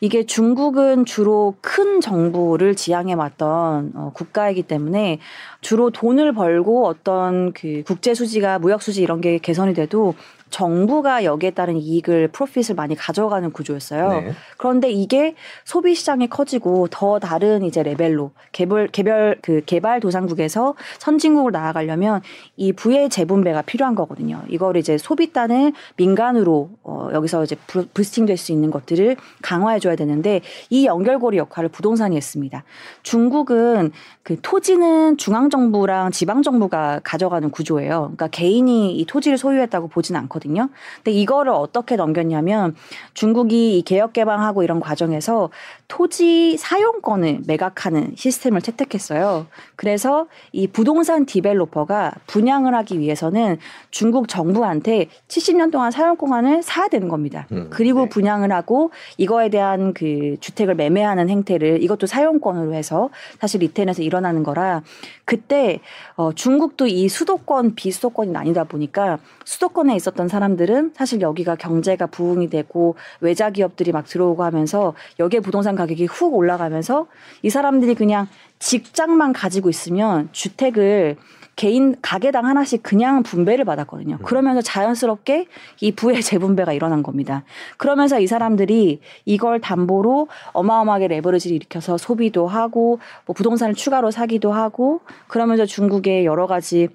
[0.00, 5.18] 이게 중국은 주로 큰 정부를 지향해 왔던 어, 국가이기 때문에
[5.60, 10.14] 주로 돈을 벌고 어떤 그 국제 수지가 무역 수지 이런 게 개선이 돼도
[10.50, 14.20] 정부가 여기에 따른 이익을 프로핏을 많이 가져가는 구조였어요.
[14.20, 14.32] 네.
[14.56, 15.34] 그런데 이게
[15.64, 22.22] 소비 시장이 커지고 더 다른 이제 레벨로 개별 개별 그 개발 도상국에서 선진국으로 나아가려면
[22.56, 24.42] 이 부의 재분배가 필요한 거거든요.
[24.48, 29.96] 이걸 이제 소비단을 민간으로 어 여기서 이제 부 스팅 될 수 있는 것들을 강화해 줘야
[29.96, 32.64] 되는데 이 연결고리 역할을 부동산이 했습니다.
[33.02, 33.90] 중국은
[34.22, 38.00] 그 토지는 중앙 정부랑 지방 정부가 가져가는 구조예요.
[38.00, 40.37] 그러니까 개인이 이 토지를 소유했다고 보진 않거든요.
[40.38, 40.68] 않거든요.
[40.96, 42.74] 근데 이거를 어떻게 넘겼냐면
[43.14, 45.50] 중국이 이 개혁 개방하고 이런 과정에서
[45.88, 49.46] 토지 사용권을 매각하는 시스템을 채택했어요.
[49.74, 53.56] 그래서 이 부동산 developer가 분양을 하기 위해서는
[53.90, 57.46] 중국 정부한테 70년 동안 사용권을 사야 되는 겁니다.
[57.52, 58.08] 음, 그리고 네.
[58.10, 63.08] 분양을 하고 이거에 대한 그 주택을 매매하는 행태를 이것도 사용권으로 해서
[63.40, 64.82] 사실 retail에서 일어나는 거라
[65.24, 65.80] 그때
[66.16, 72.96] 어 중국도 이 수도권 비수도권이 나뉘다 보니까 수도권에 있었던 사람들은 사실 여기가 경제가 부흥이 되고
[73.20, 77.06] 외자 기업들이 막 들어오고 하면서 여기에 부동산 가격이 훅 올라가면서
[77.42, 78.26] 이 사람들이 그냥
[78.58, 81.16] 직장만 가지고 있으면 주택을
[81.58, 84.18] 개인 가게당 하나씩 그냥 분배를 받았거든요.
[84.20, 84.22] 음.
[84.22, 85.48] 그러면서 자연스럽게
[85.80, 87.42] 이 부의 재분배가 일어난 겁니다.
[87.78, 95.00] 그러면서 이 사람들이 이걸 담보로 어마어마하게 레버리지를 일으켜서 소비도 하고 뭐 부동산을 추가로 사기도 하고
[95.26, 96.88] 그러면서 중국의 여러 가지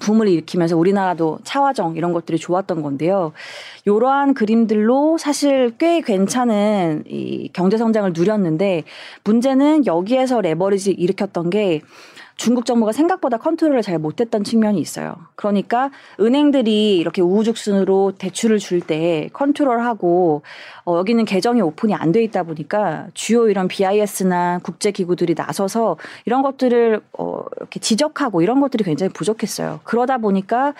[0.00, 3.32] 붐을 일으키면서 우리나라도 차화정 이런 것들이 좋았던 건데요.
[3.84, 8.84] 이러한 그림들로 사실 꽤 괜찮은 이 경제 성장을 누렸는데
[9.24, 11.80] 문제는 여기에서 레버리지 일으켰던 게
[12.38, 15.16] 중국 정부가 생각보다 컨트롤을 잘 못했던 측면이 있어요.
[15.34, 20.42] 그러니까 은행들이 이렇게 우후죽순으로 대출을 줄 때 컨트롤하고
[20.86, 25.96] 어, 여기는 계정이 오픈이 안 돼 있다 보니까 주요 이런 BIS나 국제 기구들이 나서서
[26.26, 29.80] 이런 것들을 어, 이렇게 지적하고 이런 것들이 굉장히 부족했어요.
[29.82, 30.74] 그러다 보니까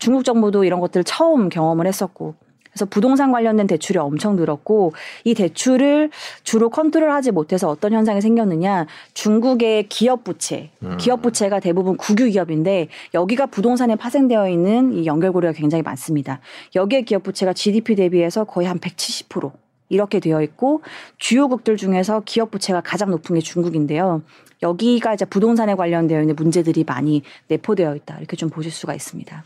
[0.00, 2.34] 중국 정부도 이런 것들을 처음 경험을 했었고
[2.76, 4.92] 그래서 부동산 관련된 대출이 엄청 늘었고
[5.24, 6.10] 이 대출을
[6.44, 10.98] 주로 컨트롤하지 못해서 어떤 현상이 생겼느냐 중국의 기업 부채, 음.
[10.98, 16.40] 기업 부채가 대부분 국유 기업인데 여기가 부동산에 파생되어 있는 이 연결고리가 굉장히 많습니다.
[16.74, 19.52] 여기에 기업 부채가 GDP 대비해서 거의 한 170%.
[19.88, 20.82] 이렇게 되어 있고
[21.18, 24.22] 주요국들 중에서 기업 부채가 가장 높은 게 중국인데요.
[24.62, 28.18] 여기가 이제 부동산에 관련되어 있는 문제들이 많이 내포되어 있다.
[28.18, 29.44] 이렇게 좀 보실 수가 있습니다.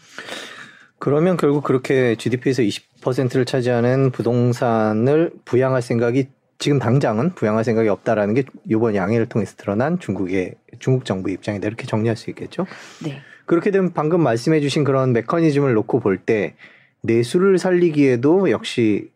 [1.01, 8.45] 그러면 결국 그렇게 GDP에서 20%를 차지하는 부동산을 부양할 생각이 지금 당장은 부양할 생각이 없다라는 게
[8.69, 12.67] 이번 양해를 통해서 드러난 중국의 중국 정부 입장이다 이렇게 정리할 수 있겠죠.
[13.03, 13.23] 네.
[13.47, 16.55] 그렇게 되면 방금 말씀해주신 그런 메커니즘을 놓고 볼 때
[17.01, 19.11] 내수를 살리기에도 역시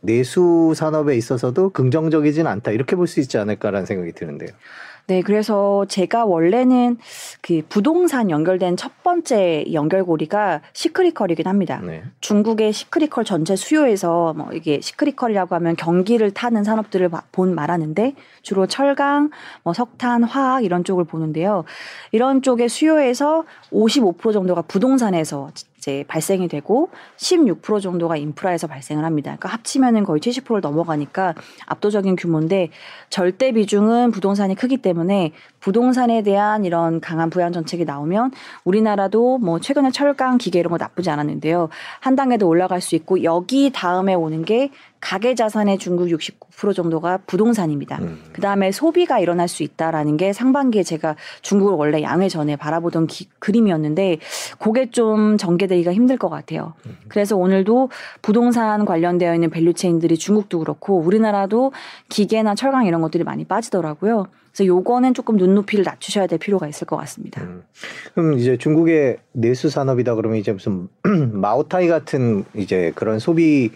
[0.00, 4.48] 내수 산업에 있어서도 긍정적이진 않다 이렇게 볼 수 있지 않을까라는 생각이 드는데요.
[5.10, 6.96] 네, 그래서 제가 원래는
[7.40, 11.80] 그 부동산 연결된 첫 번째 연결고리가 시크리컬이긴 합니다.
[11.82, 12.04] 네.
[12.20, 19.30] 중국의 시크리컬 전체 수요에서 뭐 이게 시크리컬이라고 하면 경기를 타는 산업들을 본 말하는데 주로 철강,
[19.64, 21.64] 뭐 석탄, 화학 이런 쪽을 보는데요.
[22.12, 23.42] 이런 쪽의 수요에서
[23.72, 29.30] 55% 정도가 부동산에서 이제 발생이 되고 16% 정도가 인프라에서 발생을 합니다.
[29.30, 31.34] 그러니까 합치면은 거의 70%를 넘어가니까
[31.66, 32.68] 압도적인 규모인데
[33.08, 38.32] 절대 비중은 부동산이 크기 때문에 부동산에 대한 이런 강한 부양 정책이 나오면
[38.64, 41.68] 우리나라도 뭐 최근에 철강 기계 이런 거 나쁘지 않았는데요.
[42.00, 44.70] 한 단계 더 올라갈 수 있고 여기 다음에 오는 게
[45.00, 47.98] 가계 자산의 중국 69% 정도가 부동산입니다.
[48.00, 48.22] 음.
[48.32, 53.28] 그 다음에 소비가 일어날 수 있다라는 게 상반기에 제가 중국을 원래 양회 전에 바라보던 기,
[53.38, 54.18] 그림이었는데
[54.58, 56.74] 그게 좀 전개되기가 힘들 것 같아요.
[56.86, 56.96] 음.
[57.08, 57.88] 그래서 오늘도
[58.20, 61.72] 부동산 관련되어 있는 밸류체인들이 중국도 그렇고 우리나라도
[62.10, 64.26] 기계나 철강 이런 것들이 많이 빠지더라고요.
[64.52, 67.42] 그래서 요거는 조금 눈높이를 낮추셔야 될 필요가 있을 것 같습니다.
[67.42, 67.62] 음.
[68.14, 70.88] 그럼 이제 중국의 내수 산업이다 그러면 이제 무슨
[71.32, 73.70] 마오타이 같은 이제 그런 소비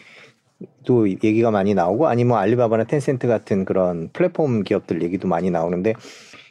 [0.85, 5.95] 또 얘기가 많이 나오고 아니면 뭐 알리바바나 텐센트 같은 그런 플랫폼 기업들 얘기도 많이 나오는데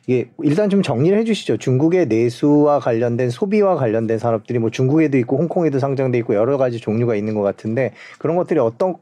[0.08, 1.58] 이게 일단 좀 정리를 해주시죠.
[1.58, 7.16] 중국의 내수와 관련된 소비와 관련된 산업들이 뭐 중국에도 있고 홍콩에도 상장돼 있고 여러 가지 종류가
[7.16, 8.96] 있는 것 같은데 그런 것들이 어떤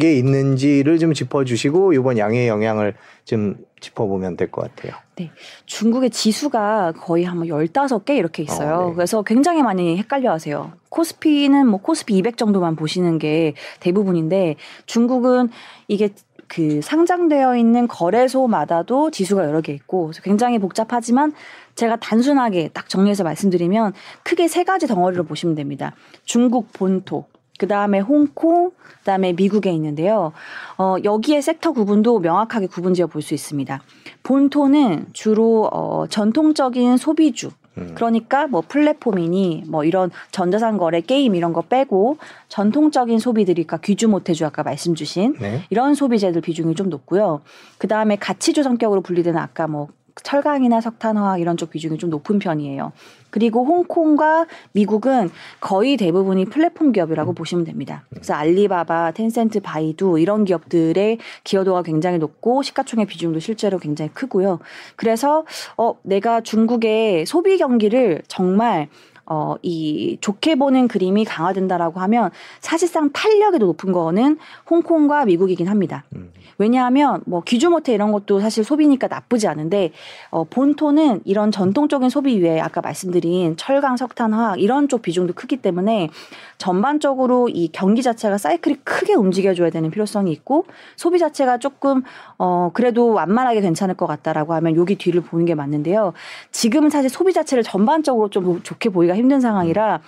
[0.00, 2.94] 게 있는지를 좀 짚어주시고 이번 양의 영향을
[3.24, 4.94] 좀 짚어보면 될 것 같아요.
[5.16, 5.30] 네.
[5.66, 8.74] 중국의 지수가 거의 한 15개 이렇게 있어요.
[8.76, 8.94] 어, 네.
[8.94, 10.72] 그래서 굉장히 많이 헷갈려 하세요.
[10.88, 15.50] 코스피는 뭐 코스피 200 정도만 보시는 게 대부분인데 중국은
[15.88, 16.10] 이게
[16.48, 21.32] 그 상장되어 있는 거래소마다도 지수가 여러 개 있고 굉장히 복잡하지만
[21.74, 23.92] 제가 단순하게 딱 정리해서 말씀드리면
[24.22, 25.94] 크게 세 가지 덩어리로 보시면 됩니다.
[26.24, 27.26] 중국 본토,
[27.58, 30.32] 그 다음에 홍콩, 그 다음에 미국에 있는데요.
[30.76, 33.80] 어, 여기에 섹터 구분도 명확하게 구분지어 볼 수 있습니다.
[34.22, 37.92] 본토는 주로 어, 전통적인 소비주, 음.
[37.94, 44.08] 그러니까 뭐 플랫폼이니 뭐 이런 전자상 거래 게임 이런 거 빼고 전통적인 소비들이 그러니까 귀주
[44.08, 45.62] 모태주 아까 말씀 주신 네.
[45.70, 47.40] 이런 소비재들 비중이 좀 높고요.
[47.78, 49.88] 그 다음에 가치주 성격으로 분리되는 아까 뭐
[50.22, 52.92] 철강이나 석탄화학 이런 쪽 비중이 좀 높은 편이에요.
[53.30, 55.28] 그리고 홍콩과 미국은
[55.60, 57.34] 거의 대부분이 플랫폼 기업이라고 음.
[57.34, 58.04] 보시면 됩니다.
[58.10, 64.60] 그래서 알리바바, 텐센트, 바이두 이런 기업들의 기여도가 굉장히 높고 시가총액 비중도 실제로 굉장히 크고요.
[64.94, 65.44] 그래서
[65.76, 68.88] 어 내가 중국의 소비 경기를 정말
[69.26, 76.04] 어, 이 좋게 보는 그림이 강화된다라고 하면 사실상 탄력이 더 높은 거는 홍콩과 미국이긴 합니다.
[76.14, 76.30] 음.
[76.58, 79.92] 왜냐하면 뭐 귀주모태 이런 것도 사실 소비니까 나쁘지 않은데
[80.30, 85.56] 어, 본토는 이런 전통적인 소비 위에 아까 말씀드린 철강, 석탄, 화학 이런 쪽 비중도 크기
[85.56, 86.10] 때문에
[86.58, 92.02] 전반적으로 이 경기 자체가 사이클이 크게 움직여줘야 되는 필요성이 있고 소비 자체가 조금
[92.38, 96.12] 어 그래도 완만하게 괜찮을 것 같다라고 하면 여기 뒤를 보는 게 맞는데요.
[96.52, 100.00] 지금은 사실 소비 자체를 전반적으로 좀 좋게 보 기가 힘든 상황이라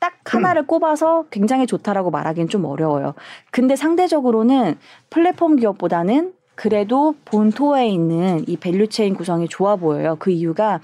[0.00, 3.14] 딱 하나를 꼽아서 굉장히 좋다라고 말하기는 좀 어려워요.
[3.50, 4.76] 근데 상대적으로는
[5.10, 10.16] 플랫폼 기업보다는 그래도 본토에 있는 이 value chain 구성이 좋아 보여요.
[10.18, 10.80] 그 이유가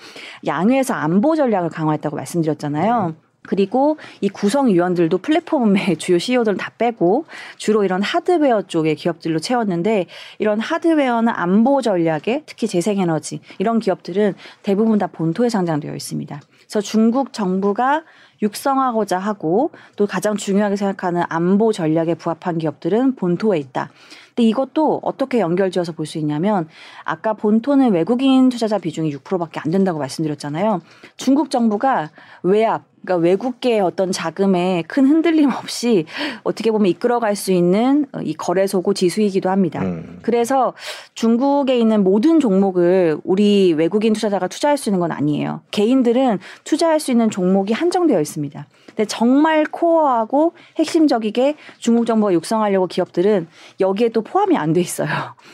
[0.47, 3.15] 양회에서 안보 전략을 강화했다고 말씀드렸잖아요.
[3.47, 10.07] 그리고 이 구성위원들도 플랫폼의 주요 CEO들은 다 빼고 주로 이런 하드웨어 쪽의 기업들로 채웠는데
[10.39, 16.41] 이런 하드웨어나 안보 전략에 특히 재생에너지 이런 기업들은 대부분 다 본토에 상장되어 있습니다.
[16.65, 18.03] 그래서 중국 정부가
[18.43, 23.91] 육성하고자 하고 또 가장 중요하게 생각하는 안보 전략에 부합한 기업들은 본토에 있다.
[24.35, 26.69] 근데 이것도 어떻게 연결지어서 볼 수 있냐면
[27.05, 30.81] 아까 본토는 외국인 투자자 비중이 6%밖에 안 된다고 말씀드렸잖아요.
[31.17, 32.11] 중국 정부가
[32.43, 36.07] 외압 그러니까 외국계의 어떤 자금에 큰 흔들림 없이
[36.43, 39.83] 어떻게 보면 이끌어갈 수 있는 이 거래소고 지수이기도 합니다.
[39.83, 40.19] 음.
[40.23, 40.73] 그래서
[41.15, 45.61] 중국에 있는 모든 종목을 우리 외국인 투자자가 투자할 수 있는 건 아니에요.
[45.71, 48.67] 개인들은 투자할 수 있는 종목이 한정되어 있습니다.
[48.87, 53.49] 근데 정말 코어하고 핵심적이게 중국 정부가 육성하려고 기업들은
[53.81, 55.09] 여기에 또 포함이 안 돼 있어요.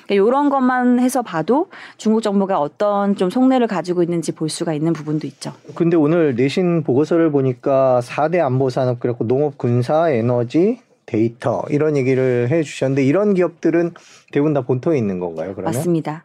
[0.07, 4.93] 그러니까 이런 것만 해서 봐도 중국 정부가 어떤 좀 속내를 가지고 있는지 볼 수가 있는
[4.93, 5.53] 부분도 있죠.
[5.75, 11.97] 근데 오늘 내신 보고서를 보 니까 4대 안보 산업 그래고 농업, 군사, 에너지, 데이터 이런
[11.97, 13.95] 얘기를 해 주셨는데 이런 기업들은
[14.33, 15.55] 대부분 다 본토에 있는 건가요?
[15.55, 15.75] 그러면?
[15.75, 16.25] 맞습니다.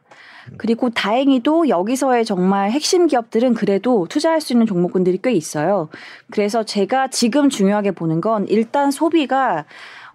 [0.58, 5.90] 그리고 다행히도 여기서의 정말 핵심 기업들은 그래도 투자할 수 있는 종목군들이 꽤 있어요.
[6.30, 9.66] 그래서 제가 지금 중요하게 보는 건 일단 소비가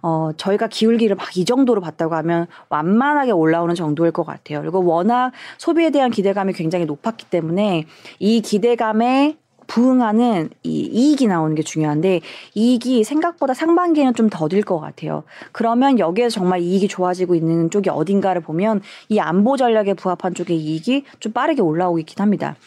[0.01, 4.61] 어, 저희가 기울기를 막 이 정도로 봤다고 하면 완만하게 올라오는 정도일 것 같아요.
[4.61, 7.85] 그리고 워낙 소비에 대한 기대감이 굉장히 높았기 때문에
[8.19, 9.37] 이 기대감에
[9.71, 12.19] 부응하는 이 이익이 나오는 게 중요한데
[12.55, 15.23] 이익이 생각보다 상반기에는 좀 더딜 것 같아요.
[15.53, 21.05] 그러면 여기에서 정말 이익이 좋아지고 있는 쪽이 어딘가를 보면 이 안보 전략에 부합한 쪽의 이익이
[21.21, 22.57] 좀 빠르게 올라오고 있긴 합니다.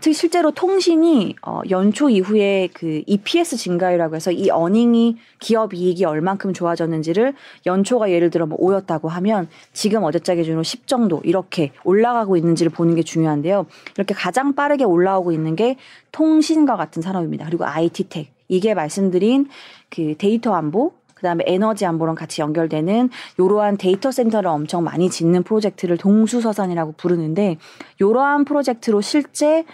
[0.00, 6.52] 특히 실제로 통신이 어, 연초 이후에 그 EPS 증가율이라고 해서 이 어닝이 기업 이익이 얼만큼
[6.52, 7.34] 좋아졌는지를
[7.66, 12.94] 연초가 예를 들어 뭐 5였다고 하면 지금 어제자 기준으로 10 정도 이렇게 올라가고 있는지를 보는
[12.94, 13.66] 게 중요한데요.
[13.96, 15.76] 이렇게 가장 빠르게 올라오고 있는 게
[16.12, 17.46] 통신과 같은 산업입니다.
[17.46, 18.32] 그리고 IT-텍.
[18.48, 19.48] 이게 말씀드린
[19.90, 25.96] 그 데이터 안보, 그다음에 에너지 안보랑 같이 연결되는 이러한 데이터 센터를 엄청 많이 짓는 프로젝트를
[25.96, 27.58] 동수서산이라고 부르는데
[27.98, 29.64] 이러한 프로젝트로 실제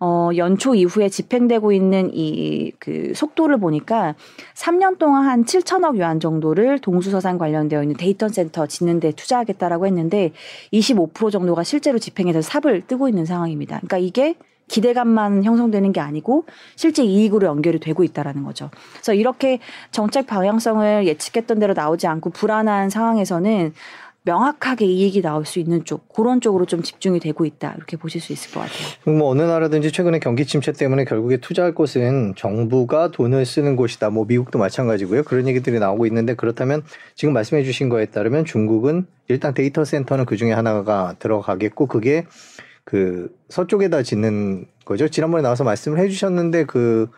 [0.00, 4.14] 어, 연초 이후에 집행되고 있는 이 그 속도를 보니까
[4.54, 10.32] 3년 동안 한 7천억 위안 정도를 동수서산 관련되어 있는 데이터 센터 짓는 데 투자하겠다라고 했는데
[10.72, 13.78] 25% 정도가 실제로 집행해서 삽을 뜨고 있는 상황입니다.
[13.78, 14.34] 그러니까 이게
[14.68, 16.46] 기대감만 형성되는 게 아니고
[16.76, 18.70] 실제 이익으로 연결이 되고 있다라는 거죠.
[18.92, 19.58] 그래서 이렇게
[19.90, 23.72] 정책 방향성을 예측했던 대로 나오지 않고 불안한 상황에서는
[24.26, 28.32] 명확하게 이익이 나올 수 있는 쪽 그런 쪽으로 좀 집중이 되고 있다 이렇게 보실 수
[28.32, 29.16] 있을 것 같아요.
[29.18, 34.08] 뭐 어느 나라든지 최근에 경기 침체 때문에 결국에 투자할 곳은 정부가 돈을 쓰는 곳이다.
[34.08, 35.24] 뭐 미국도 마찬가지고요.
[35.24, 36.82] 그런 얘기들이 나오고 있는데 그렇다면
[37.14, 42.24] 지금 말씀해주신 거에 따르면 중국은 일단 데이터 센터는 그 중에 하나가 들어가겠고 그게
[42.84, 45.08] 그 서쪽에다 짓는 거죠.
[45.08, 47.08] 지난번에 나와서 말씀을 해주셨는데 그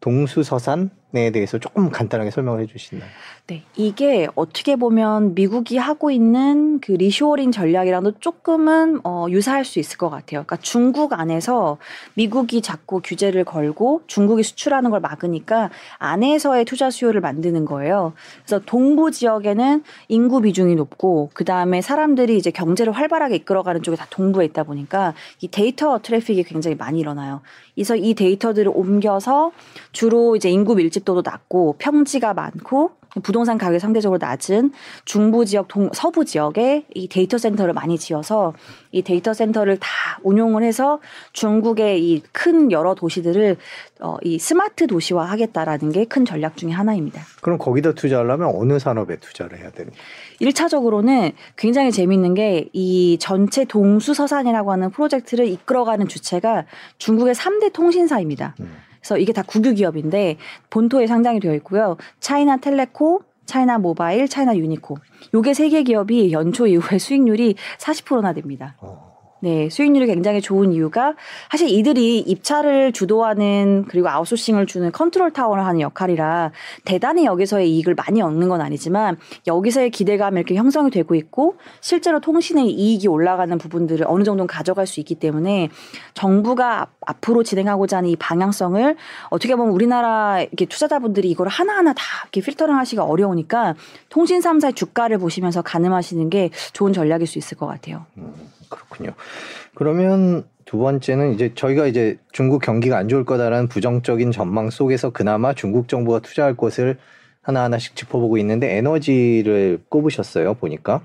[0.00, 3.06] 동수서산 에 대해서 조금 간단하게 설명을 해주신다면.
[3.48, 9.98] 네, 이게 어떻게 보면 미국이 하고 있는 그 리쇼어링 전략이랑도 조금은 어, 유사할 수 있을
[9.98, 10.44] 것 같아요.
[10.44, 11.76] 그러니까 중국 안에서
[12.14, 18.14] 미국이 자꾸 규제를 걸고 중국이 수출하는 걸 막으니까 안에서의 투자 수요를 만드는 거예요.
[18.46, 24.06] 그래서 동부 지역에는 인구 비중이 높고 그 다음에 사람들이 이제 경제를 활발하게 이끌어가는 쪽에 다
[24.08, 27.42] 동부에 있다 보니까 이 데이터 트래픽이 굉장히 많이 일어나요.
[27.74, 29.52] 그래서 이 데이터들을 옮겨서
[29.92, 32.92] 주로 이제 인구 밀집도도 낮고 평지가 많고
[33.22, 34.72] 부동산 가격이 상대적으로 낮은
[35.04, 38.54] 중부 지역, 동, 서부 지역에 이 데이터 센터를 많이 지어서
[38.90, 39.86] 이 데이터 센터를 다
[40.22, 40.98] 운용을 해서
[41.34, 43.56] 중국의 이 큰 여러 도시들을
[44.00, 47.22] 어, 이 스마트 도시화 하겠다라는 게 큰 전략 중의 하나입니다.
[47.42, 50.50] 그럼 거기다 투자하려면 어느 산업에 투자를 해야 되는 거예요?
[50.50, 56.64] 1차적으로는 굉장히 재미있는 게 이 전체 동수서산이라고 하는 프로젝트를 이끌어가는 주체가
[56.98, 58.54] 중국의 3대 통신사입니다.
[58.60, 58.72] 음.
[59.02, 60.36] 그래서 이게 다 국유 기업인데
[60.70, 61.96] 본토에 상장이 되어 있고요.
[62.20, 64.96] 차이나 텔레콤, 차이나 모바일, 차이나 유니콤.
[65.34, 68.76] 요게 세 개 기업이 연초 이후에 수익률이 40%나 됩니다.
[68.80, 69.11] 어.
[69.42, 71.16] 네, 수익률이 굉장히 좋은 이유가
[71.50, 76.52] 사실 이들이 입찰을 주도하는 그리고 아웃소싱을 주는 컨트롤 타워를 하는 역할이라
[76.84, 79.16] 대단히 여기서의 이익을 많이 얻는 건 아니지만
[79.48, 85.00] 여기서의 기대감이 이렇게 형성이 되고 있고 실제로 통신의 이익이 올라가는 부분들을 어느 정도는 가져갈 수
[85.00, 85.70] 있기 때문에
[86.14, 88.96] 정부가 앞으로 진행하고자 하는 이 방향성을
[89.30, 93.74] 어떻게 보면 우리나라 이렇게 투자자분들이 이걸 하나하나 다 이렇게 필터링 하시기가 어려우니까
[94.08, 98.06] 통신 3사의 주가를 보시면서 가늠하시는 게 좋은 전략일 수 있을 것 같아요.
[98.18, 98.32] 음.
[98.72, 99.12] 그렇군요.
[99.74, 105.54] 그러면 두 번째는 이제 저희가 이제 중국 경기가 안 좋을 거다라는 부정적인 전망 속에서 그나마
[105.54, 106.98] 중국 정부가 투자할 곳을
[107.42, 110.54] 하나하나씩 짚어보고 있는데 에너지를 꼽으셨어요.
[110.54, 111.02] 보니까.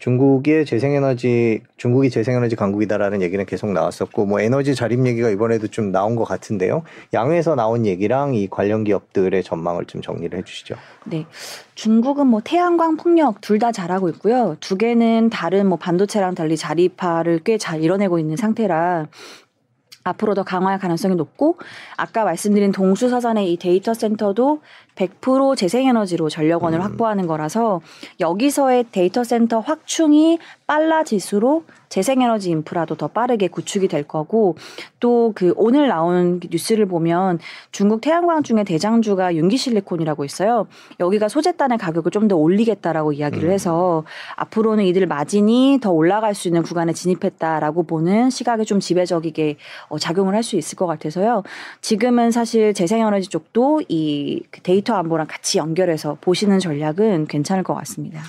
[0.00, 6.16] 중국의 재생에너지 중국이 재생에너지 강국이다라는 얘기는 계속 나왔었고 뭐 에너지 자립 얘기가 이번에도 좀 나온
[6.16, 6.82] 것 같은데요.
[7.14, 10.74] 양에서 나온 얘기랑 이 관련 기업들의 전망을 좀 정리를 해주시죠.
[11.04, 11.26] 네,
[11.74, 14.56] 중국은 뭐 태양광 풍력 둘 다 잘하고 있고요.
[14.58, 19.06] 두 개는 다른 뭐 반도체랑 달리 자립화를 꽤 잘 이뤄내고 있는 상태라
[20.04, 21.58] 앞으로 더 강화할 가능성이 높고
[21.96, 24.60] 아까 말씀드린 동수서산의 이 데이터 센터도
[24.96, 26.82] 100% 재생에너지로 전력원을 음.
[26.82, 27.80] 확보하는 거라서
[28.18, 34.56] 여기서의 데이터 센터 확충이 빨라질수록 재생에너지 인프라도 더 빠르게 구축이 될 거고
[34.98, 37.38] 또 그 오늘 나온 뉴스를 보면
[37.72, 40.66] 중국 태양광 중에 대장주가 융기실리콘이라고 있어요.
[40.98, 43.52] 여기가 소재단의 가격을 좀 더 올리겠다라고 이야기를 음.
[43.52, 44.04] 해서
[44.36, 49.56] 앞으로는 이들 마진이 더 올라갈 수 있는 구간에 진입했다라고 보는 시각이 좀 지배적이게
[49.88, 51.42] 어, 작용을 할 수 있을 것 같아서요.
[51.80, 58.20] 지금은 사실 재생에너지 쪽도 이그 데이터 안보랑 같이 연결해서 보시는 전략은 괜찮을 것 같습니다.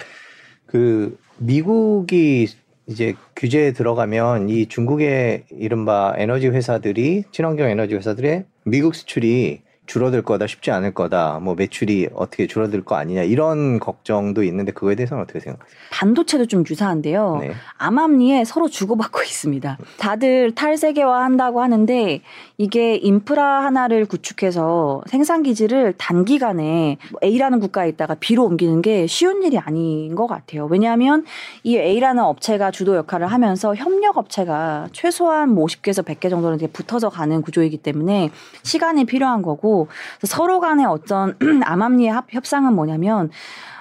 [0.66, 2.47] 그 미국이
[2.91, 9.61] 이제 규제에 들어가면 이 중국의 이른바 에너지 회사들이 친환경 에너지 회사들의 미국 수출이
[9.91, 14.95] 줄어들 거다, 쉽지 않을 거다, 뭐 매출이 어떻게 줄어들 거 아니냐 이런 걱정도 있는데 그거에
[14.95, 15.77] 대해서는 어떻게 생각하세요?
[15.91, 17.39] 반도체도 좀 유사한데요.
[17.41, 17.51] 네.
[17.77, 19.77] 암암리에 서로 주고받고 있습니다.
[19.99, 22.21] 다들 탈세계화 한다고 하는데
[22.57, 29.57] 이게 인프라 하나를 구축해서 생산 기지를 단기간에 A라는 국가에 있다가 B로 옮기는 게 쉬운 일이
[29.57, 30.67] 아닌 것 같아요.
[30.67, 31.25] 왜냐하면
[31.63, 37.41] 이 A라는 업체가 주도 역할을 하면서 협력 업체가 최소한 뭐 50개에서 100개 정도는 붙어서 가는
[37.41, 38.29] 구조이기 때문에
[38.63, 39.80] 시간이 필요한 거고
[40.23, 43.29] 서로 간의 어떤 암암리의 협상은 뭐냐면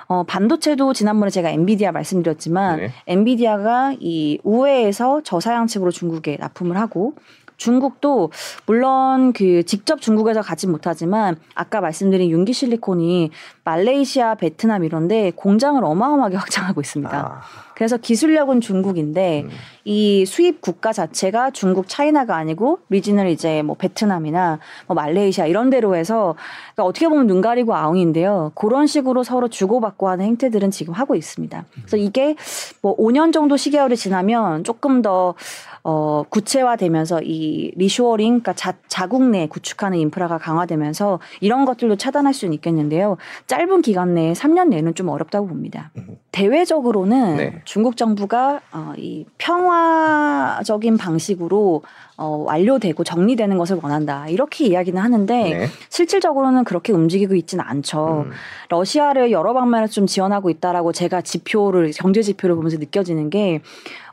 [0.07, 2.93] 어, 반도체도 지난번에 제가 엔비디아 말씀드렸지만 네.
[3.07, 7.15] 엔비디아가 이 우회에서 저사양측으로 중국에 납품을 하고
[7.61, 8.33] 중국도
[8.67, 13.31] 물론 그 직접 중국에서 가지 못하지만 아까 말씀드린 윤기 실리콘이
[13.65, 17.17] 말레이시아, 베트남 이런데 공장을 어마어마하게 확장하고 있습니다.
[17.17, 17.41] 아.
[17.81, 19.51] 그래서 기술력은 중국인데 음.
[19.87, 25.97] 이 수입 국가 자체가 중국, 차이나가 아니고 리진을 이제 뭐 베트남이나 뭐 말레이시아 이런 데로
[25.97, 26.37] 해서
[26.75, 28.53] 그러니까 어떻게 보면 눈 가리고 아웅인데요.
[28.55, 31.65] 그런 식으로 서로 주고받고 하는 행태들은 지금 하고 있습니다.
[31.73, 32.37] 그래서 이게
[32.83, 35.35] 뭐 5년 정도 시계열이 지나면 조금 더
[35.83, 42.53] 어, 구체화되면서 이 리쇼어링, 그러니까 자, 자국 내 구축하는 인프라가 강화되면서 이런 것들도 차단할 수는
[42.55, 43.17] 있겠는데요.
[43.47, 45.91] 짧은 기간 내에 3년 내는 좀 어렵다고 봅니다.
[45.97, 46.19] 음.
[46.33, 47.63] 대외적으로는 네.
[47.65, 51.83] 중국 정부가 어, 이 평화적인 방식으로
[52.21, 54.27] 어, 완료되고 정리되는 것을 원한다.
[54.29, 55.67] 이렇게 이야기는 하는데 네.
[55.89, 58.25] 실질적으로는 그렇게 움직이고 있지는 않죠.
[58.27, 58.33] 음.
[58.69, 63.61] 러시아를 여러 방면에서 좀 지원하고 있다라고 제가 지표를 경제 지표를 보면서 느껴지는 게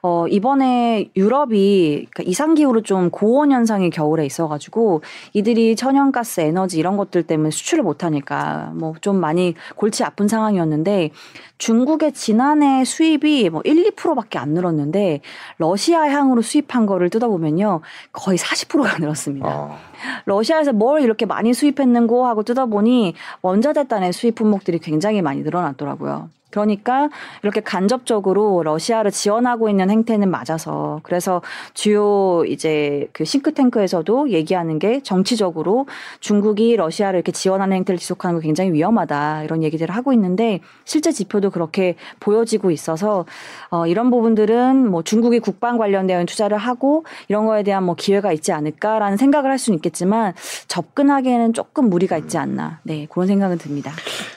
[0.04, 5.02] 어, 이번에 유럽이 그러니까 이상기후로 좀 고온 현상이 겨울에 있어가지고
[5.34, 11.12] 이들이 천연가스 에너지 이런 것들 때문에 수출을 못하니까 뭐 좀 많이 골치 아픈 상황이었는데
[11.60, 15.22] 중국의 지난해 수입이 뭐 1, 2%밖에 안 늘었는데
[15.58, 17.82] 러시아 향으로 수입한 거를 뜯어보면요.
[18.12, 19.48] 거의 40%가 늘었습니다.
[19.48, 19.78] 어.
[20.26, 26.30] 러시아에서 뭘 이렇게 많이 수입했는고 하고 뜯어보니 원자재단의 수입 품목들이 굉장히 많이 늘어났더라고요.
[26.50, 27.10] 그러니까
[27.44, 31.42] 이렇게 간접적으로 러시아를 지원하고 있는 행태는 맞아서 그래서
[31.74, 35.88] 주요 이제 그 싱크탱크에서도 얘기하는 게 정치적으로
[36.20, 41.50] 중국이 러시아를 이렇게 지원하는 행태를 지속하는 거 굉장히 위험하다 이런 얘기들을 하고 있는데 실제 지표도
[41.50, 43.26] 그렇게 보여지고 있어서
[43.70, 48.54] 어 이런 부분들은 뭐 중국이 국방 관련된 투자를 하고 이런 거에 대한 뭐 기회가 있지
[48.54, 50.34] 않을까라는 생각을 할 수는 있겠지만
[50.68, 53.92] 접근하기에는 조금 무리가 있지 않나 네 그런 생각은 듭니다.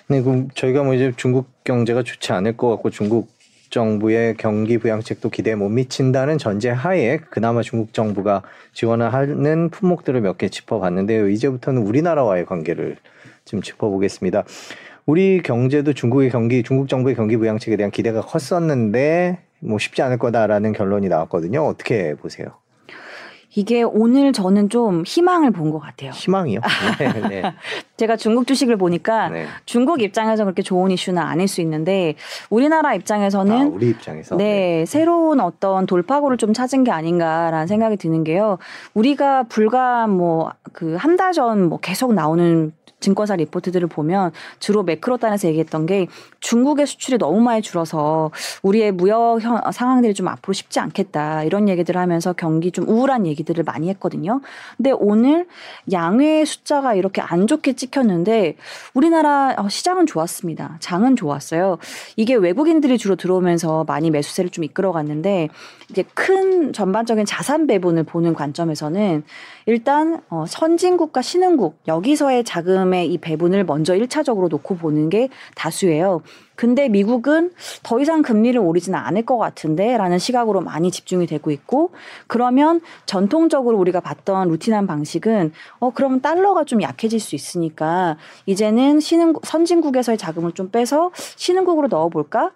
[0.08, 3.28] 네 그럼 저희가 뭐 이제 중국 경제가 좋지 않을 것 같고 중국
[3.70, 8.42] 정부의 경기 부양책도 기대에 못 미친다는 전제 하에 그나마 중국 정부가
[8.72, 11.28] 지원을 하는 품목들을 몇 개 짚어봤는데요.
[11.28, 12.96] 이제부터는 우리나라와의 관계를
[13.44, 14.42] 좀 짚어보겠습니다.
[15.06, 20.72] 우리 경제도 중국의 경기, 중국 정부의 경기 부양책에 대한 기대가 컸었는데 뭐 쉽지 않을 거다라는
[20.72, 21.64] 결론이 나왔거든요.
[21.64, 22.59] 어떻게 보세요?
[23.54, 26.10] 이게 오늘 저는 좀 희망을 본 것 같아요.
[26.12, 26.60] 희망이요?
[26.98, 27.54] 네, 네.
[27.96, 29.46] 제가 중국 주식을 보니까 네.
[29.66, 32.14] 중국 입장에서 그렇게 좋은 이슈는 아닐 수 있는데
[32.48, 34.44] 우리나라 입장에서는 아, 우리 입장에서 네,
[34.80, 38.58] 네, 새로운 어떤 돌파구를 좀 찾은 게 아닌가라는 생각이 드는 게요.
[38.94, 45.16] 우리가 불과 뭐 그 한 달 전 뭐 계속 나오는 증권사 리포트들을 보면 주로 매크로
[45.16, 46.06] 단에서 얘기했던 게
[46.40, 48.30] 중국의 수출이 너무 많이 줄어서
[48.62, 49.40] 우리의 무역
[49.72, 54.40] 상황들이 좀 앞으로 쉽지 않겠다 이런 얘기들을 하면서 경기 좀 우울한 얘기들을 많이 했거든요.
[54.76, 55.46] 근데 오늘
[55.92, 58.56] 양회 숫자가 이렇게 안 좋게 찍혔는데
[58.94, 60.76] 우리나라 어, 시장은 좋았습니다.
[60.80, 61.78] 장은 좋았어요.
[62.16, 65.48] 이게 외국인들이 주로 들어오면서 많이 매수세를 좀 이끌어갔는데
[65.90, 69.24] 이제 큰 전반적인 자산 배분을 보는 관점에서는
[69.70, 76.22] 일단 어, 선진국과 신흥국 여기서의 자금의 이 배분을 먼저 1차적으로 놓고 보는 게 다수예요.
[76.56, 77.52] 근데 미국은
[77.84, 81.92] 더 이상 금리를 오르지는 않을 것 같은데 라는 시각으로 많이 집중이 되고 있고
[82.26, 88.16] 그러면 전통적으로 우리가 봤던 루틴한 방식은 어 그러면 달러가 좀 약해질 수 있으니까
[88.46, 92.50] 이제는 신흥 선진국에서의 자금을 좀 빼서 신흥국으로 넣어 볼까?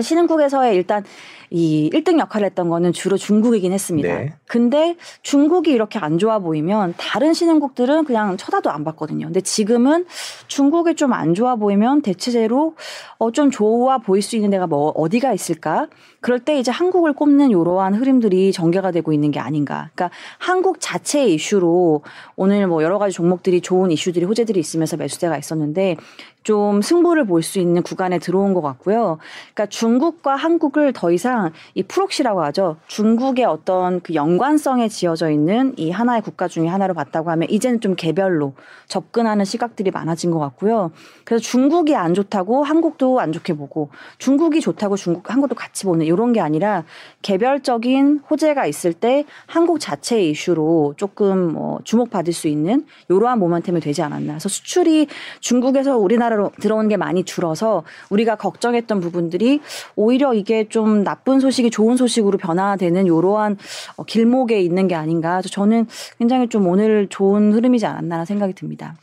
[0.00, 1.04] 신흥국에서의 일단
[1.50, 4.08] 이 1등 역할을 했던 거는 주로 중국이긴 했습니다.
[4.08, 4.32] 네.
[4.46, 9.26] 근데 중국이 이렇게 안 좋아 보이면 다른 신흥국들은 그냥 쳐다도 안 봤거든요.
[9.26, 10.06] 근데 지금은
[10.46, 12.74] 중국이 좀 안 좋아 보이면 대체제로
[13.18, 15.88] 어 좀 좋아 보일 수 있는 데가 뭐 어디가 있을까?
[16.20, 19.90] 그럴 때 이제 한국을 꼽는 이러한 흐름들이 전개가 되고 있는 게 아닌가.
[19.94, 22.02] 그러니까 한국 자체의 이슈로
[22.36, 25.96] 오늘 뭐 여러 가지 종목들이 좋은 이슈들이 호재들이 있으면서 매수세가 있었는데
[26.42, 29.18] 좀 승부를 볼 수 있는 구간에 들어온 것 같고요.
[29.52, 32.76] 그러니까 중국과 한국을 더 이상 이 proxy라고 하죠.
[32.86, 37.96] 중국의 어떤 그 연관성에 지어져 있는 이 하나의 국가 중에 하나로 봤다고 하면 이제는 좀
[37.96, 38.54] 개별로
[38.86, 40.92] 접근하는 시각들이 많아진 것 같고요.
[41.24, 46.32] 그래서 중국이 안 좋다고 한국도 안 좋게 보고 중국이 좋다고 중국 한국도 같이 보는 이런
[46.32, 46.84] 게 아니라
[47.22, 54.02] 개별적인 호재가 있을 때 한국 자체의 이슈로 조금 뭐 주목받을 수 있는 이러한 모멘텀이 되지
[54.02, 54.34] 않았나.
[54.34, 55.08] 그래서 수출이
[55.40, 59.60] 중국에서 우리나라 로 들어오는 게 많이 줄어서 우리가 걱정했던 부분들이
[59.96, 63.58] 오히려 이게 좀 나쁜 소식이 좋은 소식으로 변화되는 이러한
[63.96, 65.42] 어, 길목에 있는 게 아닌가.
[65.42, 65.86] 저는
[66.18, 68.96] 굉장히 좀 오늘 좋은 흐름이지 않았나 생각이 듭니다.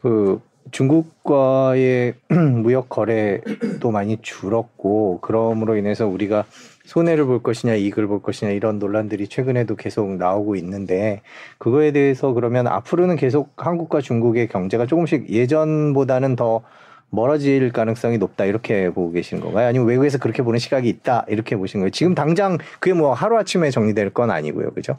[0.00, 2.14] 그 중국과의
[2.62, 6.44] 무역 거래도 많이 줄었고 그럼으로 인해서 우리가
[6.86, 11.20] 손해를 볼 것이냐 이익을 볼 것이냐 이런 논란들이 최근에도 계속 나오고 있는데
[11.58, 16.62] 그거에 대해서 그러면 앞으로는 계속 한국과 중국의 경제가 조금씩 예전보다는 더
[17.10, 19.68] 멀어질 가능성이 높다 이렇게 보고 계시는 건가요?
[19.68, 21.90] 아니면 외국에서 그렇게 보는 시각이 있다 이렇게 보신 거예요?
[21.90, 24.96] 지금 당장 그게 뭐 하루 아침에 정리될 건 아니고요, 그죠?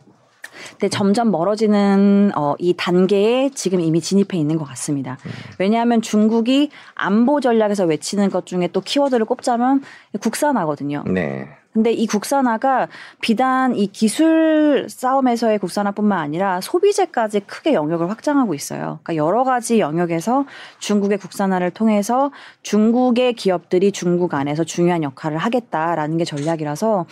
[0.79, 5.17] 네, 점점 멀어지는 어, 이 단계에 지금 이미 진입해 있는 것 같습니다.
[5.25, 5.31] 음.
[5.59, 9.81] 왜냐하면 중국이 안보 전략에서 외치는 것 중에 또 키워드를 꼽자면
[10.19, 11.03] 국산화거든요.
[11.07, 11.47] 네.
[11.77, 12.87] 근데 이 국산화가
[13.21, 18.97] 비단 이 기술 싸움에서의 국산화뿐만 아니라 소비재까지 크게 영역을 확장하고 있어요.
[19.03, 20.45] 그러니까 여러 가지 영역에서
[20.79, 22.31] 중국의 국산화를 통해서
[22.63, 27.05] 중국의 기업들이 중국 안에서 중요한 역할을 하겠다라는 게 전략이라서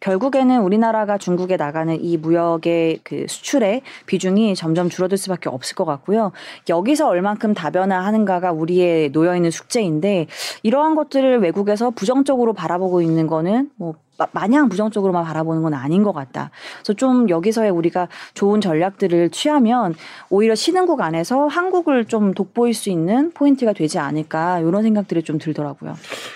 [0.00, 6.32] 결국에는 우리나라가 중국에 나가는 이 무역의 그 수출의 비중이 점점 줄어들 수밖에 없을 것 같고요.
[6.68, 10.26] 여기서 얼만큼 다변화하는가가 우리의 놓여 있는 숙제인데
[10.62, 13.94] 이러한 것들을 외국에서 부정적으로 바라보고 있는 거는 뭐
[14.32, 16.50] 마냥 부정적으로만 바라보는 건 아닌 것 같다.
[16.76, 19.94] 그래서 좀 여기서의 우리가 좋은 전략들을 취하면
[20.28, 25.94] 오히려 신흥국 안에서 한국을 좀 돋보일 수 있는 포인트가 되지 않을까 이런 생각들이 좀 들더라고요.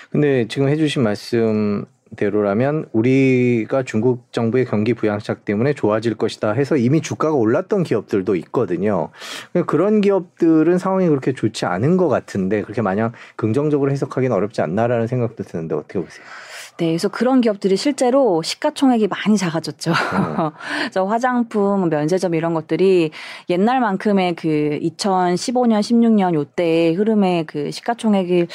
[0.09, 1.85] 근데 지금 해주신 말씀
[2.15, 9.09] 대로라면 우리가 중국 정부의 경기 부양책 때문에 좋아질 것이다 해서 이미 주가가 올랐던 기업들도 있거든요.
[9.67, 15.43] 그런 기업들은 상황이 그렇게 좋지 않은 것 같은데 그렇게 마냥 긍정적으로 해석하기는 어렵지 않나라는 생각도
[15.43, 16.25] 드는데 어떻게 보세요?
[16.77, 19.91] 네, 그래서 그런 기업들이 실제로 시가총액이 많이 작아졌죠.
[19.91, 20.51] 어.
[20.83, 23.11] 그래서 화장품, 면세점 이런 것들이
[23.49, 28.47] 옛날만큼의 그 2015년, 16년 요때의 흐름의 그 시가총액이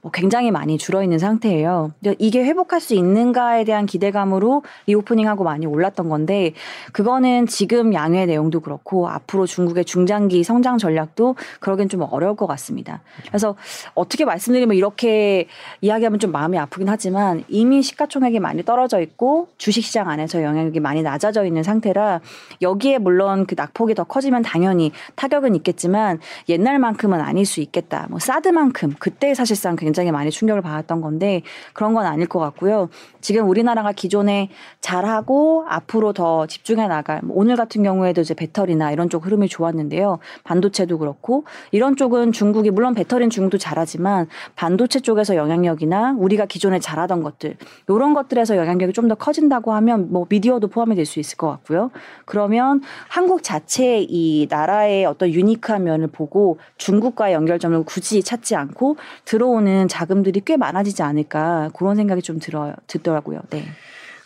[0.00, 1.92] 뭐 굉장히 많이 줄어 있는 상태예요.
[2.18, 6.54] 이게 회복할 수 있는가에 대한 기대감으로 리오프닝하고 많이 올랐던 건데
[6.92, 13.02] 그거는 지금 양의 내용도 그렇고 앞으로 중국의 중장기 성장 전략도 그러긴 좀 어려울 것 같습니다.
[13.28, 13.54] 그래서
[13.94, 15.46] 어떻게 말씀드리면 이렇게
[15.80, 21.44] 이야기하면 좀 마음이 아프긴 하지만 이미 시가총액이 많이 떨어져 있고 주식시장 안에서 영향력이 많이 낮아져
[21.44, 22.20] 있는 상태라
[22.62, 28.06] 여기에 물론 그 낙폭이 더 커지면 당연히 타격은 있겠지만 옛날만큼은 아닐 수 있겠다.
[28.10, 31.42] 뭐 사드만큼 그때 사실상 굉장히 많이 충격을 받았던 건데
[31.72, 32.88] 그런 건 아닐 것 같고요.
[33.20, 34.48] 지금 우리나라가 기존에
[34.80, 40.18] 잘하고 앞으로 더 집중해 나갈 뭐 오늘 같은 경우에도 이제 배터리나 이런 쪽 흐름이 좋았는데요.
[40.44, 47.22] 반도체도 그렇고 이런 쪽은 중국이 물론 배터리는 중국도 잘하지만 반도체 쪽에서 영향력이나 우리가 기존에 잘하던
[47.22, 47.56] 것들
[47.88, 51.90] 이런 것들에서 영향력이 좀 더 커진다고 하면 뭐 미디어도 포함이 될 수 있을 것 같고요.
[52.26, 59.88] 그러면 한국 자체의 이 나라의 어떤 유니크한 면을 보고 중국과의 연결점을 굳이 찾지 않고 들어오는
[59.88, 62.74] 자금들이 꽤 많아지지 않을까 그런 생각이 좀 들어요.
[62.86, 63.40] 듣더라고요.
[63.50, 63.64] 네.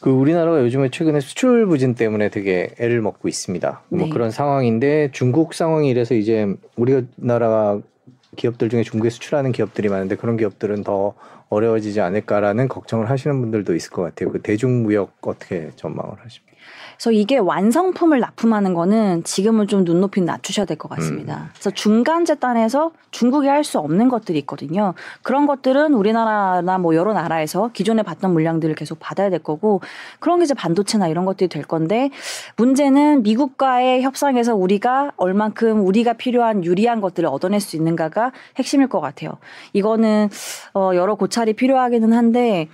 [0.01, 3.83] 그 우리나라가 요즘에 최근에 수출 부진 때문에 되게 애를 먹고 있습니다.
[3.89, 4.09] 뭐 네.
[4.09, 7.79] 그런 상황인데 중국 상황이 이래서 이제 우리나라가
[8.37, 11.15] 기업들 중에 중국에 수출하는 기업들이 많은데 그런 기업들은 더
[11.53, 14.33] 어려워지지 않을까라는 걱정을 하시는 분들도 있을 것 같아요.
[14.33, 16.52] 그 대중무역 어떻게 전망을 하십니까?
[17.03, 21.37] 그래서 이게 완성품을 납품하는 거는 지금은 좀 눈높이 낮추셔야 될 것 같습니다.
[21.37, 21.49] 음.
[21.53, 24.95] 그래서 중간 재단에서 중국이 할 수 없는 것들이 있거든요.
[25.23, 29.81] 그런 것들은 우리나라나 뭐 여러 나라에서 기존에 받던 물량들을 계속 받아야 될 거고
[30.21, 32.11] 그런 게 이제 반도체나 이런 것들이 될 건데
[32.57, 39.39] 문제는 미국과의 협상에서 우리가 얼만큼 우리가 필요한 유리한 것들을 얻어낼 수 있는가가 핵심일 것 같아요.
[39.73, 40.29] 이거는
[40.75, 42.69] 어 여러 고찰이 필요하기는 한데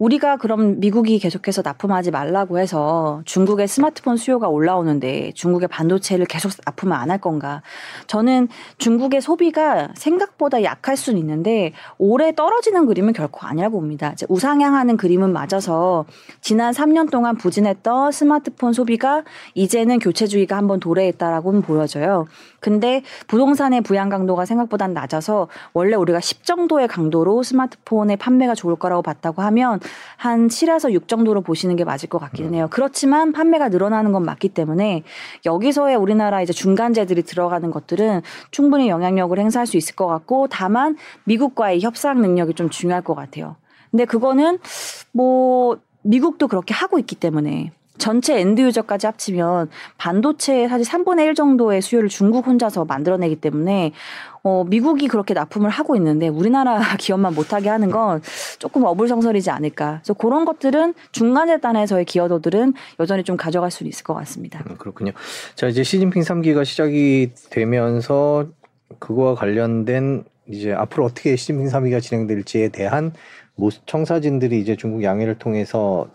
[0.00, 6.96] 우리가 그럼 미국이 계속해서 납품하지 말라고 해서 중국의 스마트폰 수요가 올라오는데 중국의 반도체를 계속 납품을
[6.96, 7.60] 안 할 건가?
[8.06, 8.48] 저는
[8.78, 14.14] 중국의 소비가 생각보다 약할 수는 있는데 올해 떨어지는 그림은 결코 아니라고 봅니다.
[14.28, 16.06] 우상향하는 그림은 맞아서
[16.40, 19.24] 지난 3년 동안 부진했던 스마트폰 소비가
[19.54, 22.26] 이제는 교체주의가 한번 도래했다라고는 보여져요.
[22.60, 29.02] 근데 부동산의 부양 강도가 생각보다 낮아서 원래 우리가 10 정도의 강도로 스마트폰의 판매가 좋을 거라고
[29.02, 29.80] 봤다고 하면
[30.16, 32.68] 한 7에서 6 정도로 보시는 게 맞을 것 같기는 해요.
[32.70, 35.02] 그렇지만 판매가 늘어나는 건 맞기 때문에
[35.46, 41.80] 여기서의 우리나라 이제 중간재들이 들어가는 것들은 충분히 영향력을 행사할 수 있을 것 같고 다만 미국과의
[41.80, 43.56] 협상 능력이 좀 중요할 것 같아요.
[43.90, 44.58] 근데 그거는
[45.12, 51.82] 뭐 미국도 그렇게 하고 있기 때문에 전체 end user까지 합치면 반도체의 사실 3분의 1 정도의
[51.82, 53.92] 수요를 중국 혼자서 만들어내기 때문에
[54.42, 58.22] 어, 미국이 그렇게 납품을 하고 있는데 우리나라 기업만 못하게 하는 건
[58.58, 60.00] 조금 어불성설이지 않을까.
[60.02, 64.64] 그래서 그런 것들은 중간재단에서의 기여도들은 여전히 좀 가져갈 수 있을 것 같습니다.
[64.68, 65.12] 음, 그렇군요.
[65.54, 68.48] 자, 이제 시진핑 3기가 시작이 되면서
[68.98, 73.12] 그거와 관련된 이제 앞으로 어떻게 시진핑 3기가 진행될지에 대한
[73.84, 76.08] 청사진들이 이제 중국 양해를 통해서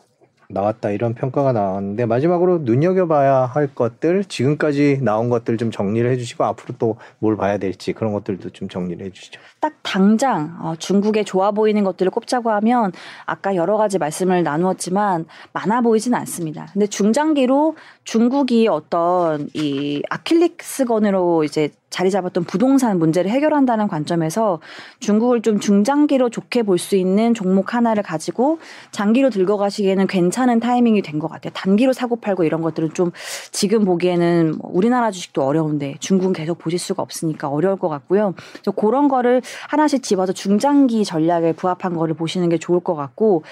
[0.50, 6.76] 나왔다 이런 평가가 나왔는데 마지막으로 눈여겨봐야 할 것들 지금까지 나온 것들 좀 정리를 해주시고 앞으로
[6.78, 9.40] 또 뭘 봐야 될지 그런 것들도 좀 정리를 해주시죠.
[9.60, 12.92] 딱 당장 어, 중국에 좋아 보이는 것들을 꼽자고 하면
[13.26, 16.68] 아까 여러 가지 말씀을 나누었지만 많아 보이진 않습니다.
[16.74, 24.60] 근데 중장기로 중국이 어떤 이 아킬리스건으로 이제 자리 잡았던 부동산 문제를 해결한다는 관점에서
[25.00, 28.60] 중국을 좀 중장기로 좋게 볼 수 있는 종목 하나를 가지고
[28.92, 31.54] 장기로 들고 가시기에는 괜찮은 타이밍이 된 것 같아요.
[31.54, 33.12] 단기로 사고 팔고 이런 것들은 좀
[33.54, 38.34] 지금 보기에는 뭐 우리나라 주식도 어려운데 중국은 계속 보실 수가 없으니까 어려울 것 같고요.
[38.52, 43.44] 그래서 그런 거를 하나씩 집어서 중장기 전략에 부합한 거를 보시는 게 좋을 것 같고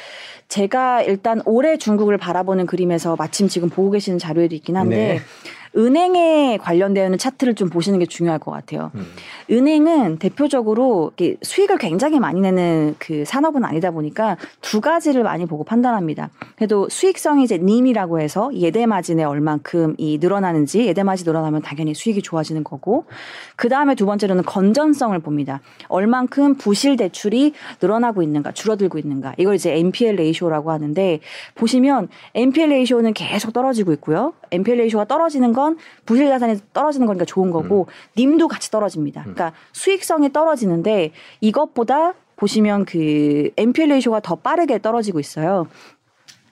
[0.49, 5.19] 제가 일단 올해 중국을 바라보는 그림에서 마침 지금 보고 계시는 자료에도 있긴 한데 네.
[5.75, 8.91] 은행에 관련되어 있는 차트를 좀 보시는 게 중요할 것 같아요.
[8.95, 9.05] 음.
[9.49, 11.11] 은행은 대표적으로
[11.41, 16.29] 수익을 굉장히 많이 내는 그 산업은 아니다 보니까 두 가지를 많이 보고 판단합니다.
[16.55, 22.21] 그래도 수익성이 이제 님이라고 해서 예대 마진에 얼만큼 이 늘어나는지 예대 마진 늘어나면 당연히 수익이
[22.21, 23.05] 좋아지는 거고
[23.55, 25.61] 그 다음에 두 번째로는 건전성을 봅니다.
[25.87, 31.19] 얼만큼 부실 대출이 늘어나고 있는가 줄어들고 있는가 이걸 이제 NPL ratio라고 하는데
[31.55, 34.33] 보시면 NPL ratio는 계속 떨어지고 있고요.
[34.53, 37.93] NPL ratio가 떨어지는 건건 부실 자산이 떨어지는 거니까 좋은 거고 음.
[38.17, 39.21] NIM도 같이 떨어집니다.
[39.21, 39.33] 음.
[39.33, 45.67] 그러니까 수익성이 떨어지는데 이것보다 보시면 그 NPL ratio가 더 빠르게 떨어지고 있어요.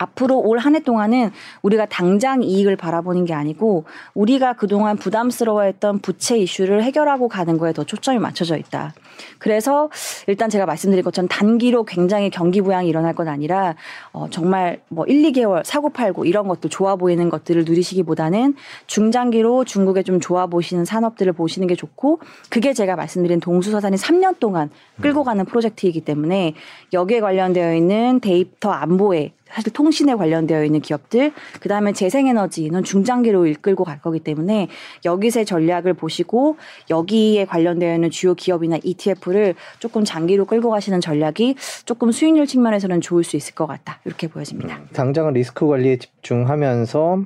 [0.02, 1.32] 앞으로 올 한 해 동안은
[1.64, 7.84] 우리가 당장 이익을 바라보는 게 아니고 우리가 그동안 부담스러워했던 부채 이슈를 해결하고 가는 거에 더
[7.84, 8.94] 초점이 맞춰져 있다.
[9.38, 9.90] 그래서
[10.28, 13.76] 일단 제가 말씀드린 것처럼 단기로 굉장히 경기 부양이 일어날 건 아니라
[14.14, 18.56] 어 정말 뭐 1, 2개월 사고 팔고 이런 것도 좋아 보이는 것들을 누리시기보다는
[18.88, 24.70] 중장기로 중국에 좀 좋아 보시는 산업들을 보시는 게 좋고 그게 제가 말씀드린 동수서산이 3년 동안
[25.02, 26.54] 끌고 가는 프로젝트이기 때문에
[26.94, 33.84] 여기에 관련되어 있는 데이터 안보에 사실 통신에 관련되어 있는 기업들, 그 다음에 재생에너지는 중장기로 이끌고
[33.84, 34.68] 갈 거기 때문에
[35.06, 36.58] 여기서의 전략을 보시고
[36.90, 43.24] 여기에 관련되어 있는 주요 기업이나 ETF를 조금 장기로 끌고 가시는 전략이 조금 수익률 측면에서는 좋을
[43.24, 44.00] 수 있을 것 같다.
[44.06, 44.78] 이렇게 보여집니다.
[44.78, 47.26] 음, 당장은 리스크 관리에 집중하면서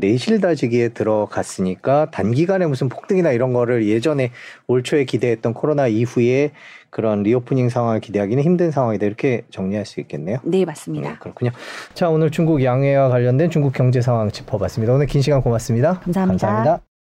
[0.00, 4.32] 내실 다지기에 들어갔으니까 단기간에 무슨 폭등이나 이런 거를 예전에
[4.66, 6.52] 올 초에 기대했던 코로나 이후에
[6.94, 10.38] 그런 reopening 상황을 기대하기는 힘든 상황이다 이렇게 정리할 수 있겠네요.
[10.44, 11.10] 네 맞습니다.
[11.10, 11.50] 네, 그렇군요.
[11.92, 14.92] 자 오늘 중국 양회와 관련된 중국 경제 상황 짚어봤습니다.
[14.94, 16.38] 오늘 긴 시간 고맙습니다 감사합니다.
[16.38, 16.93] 감사합니다.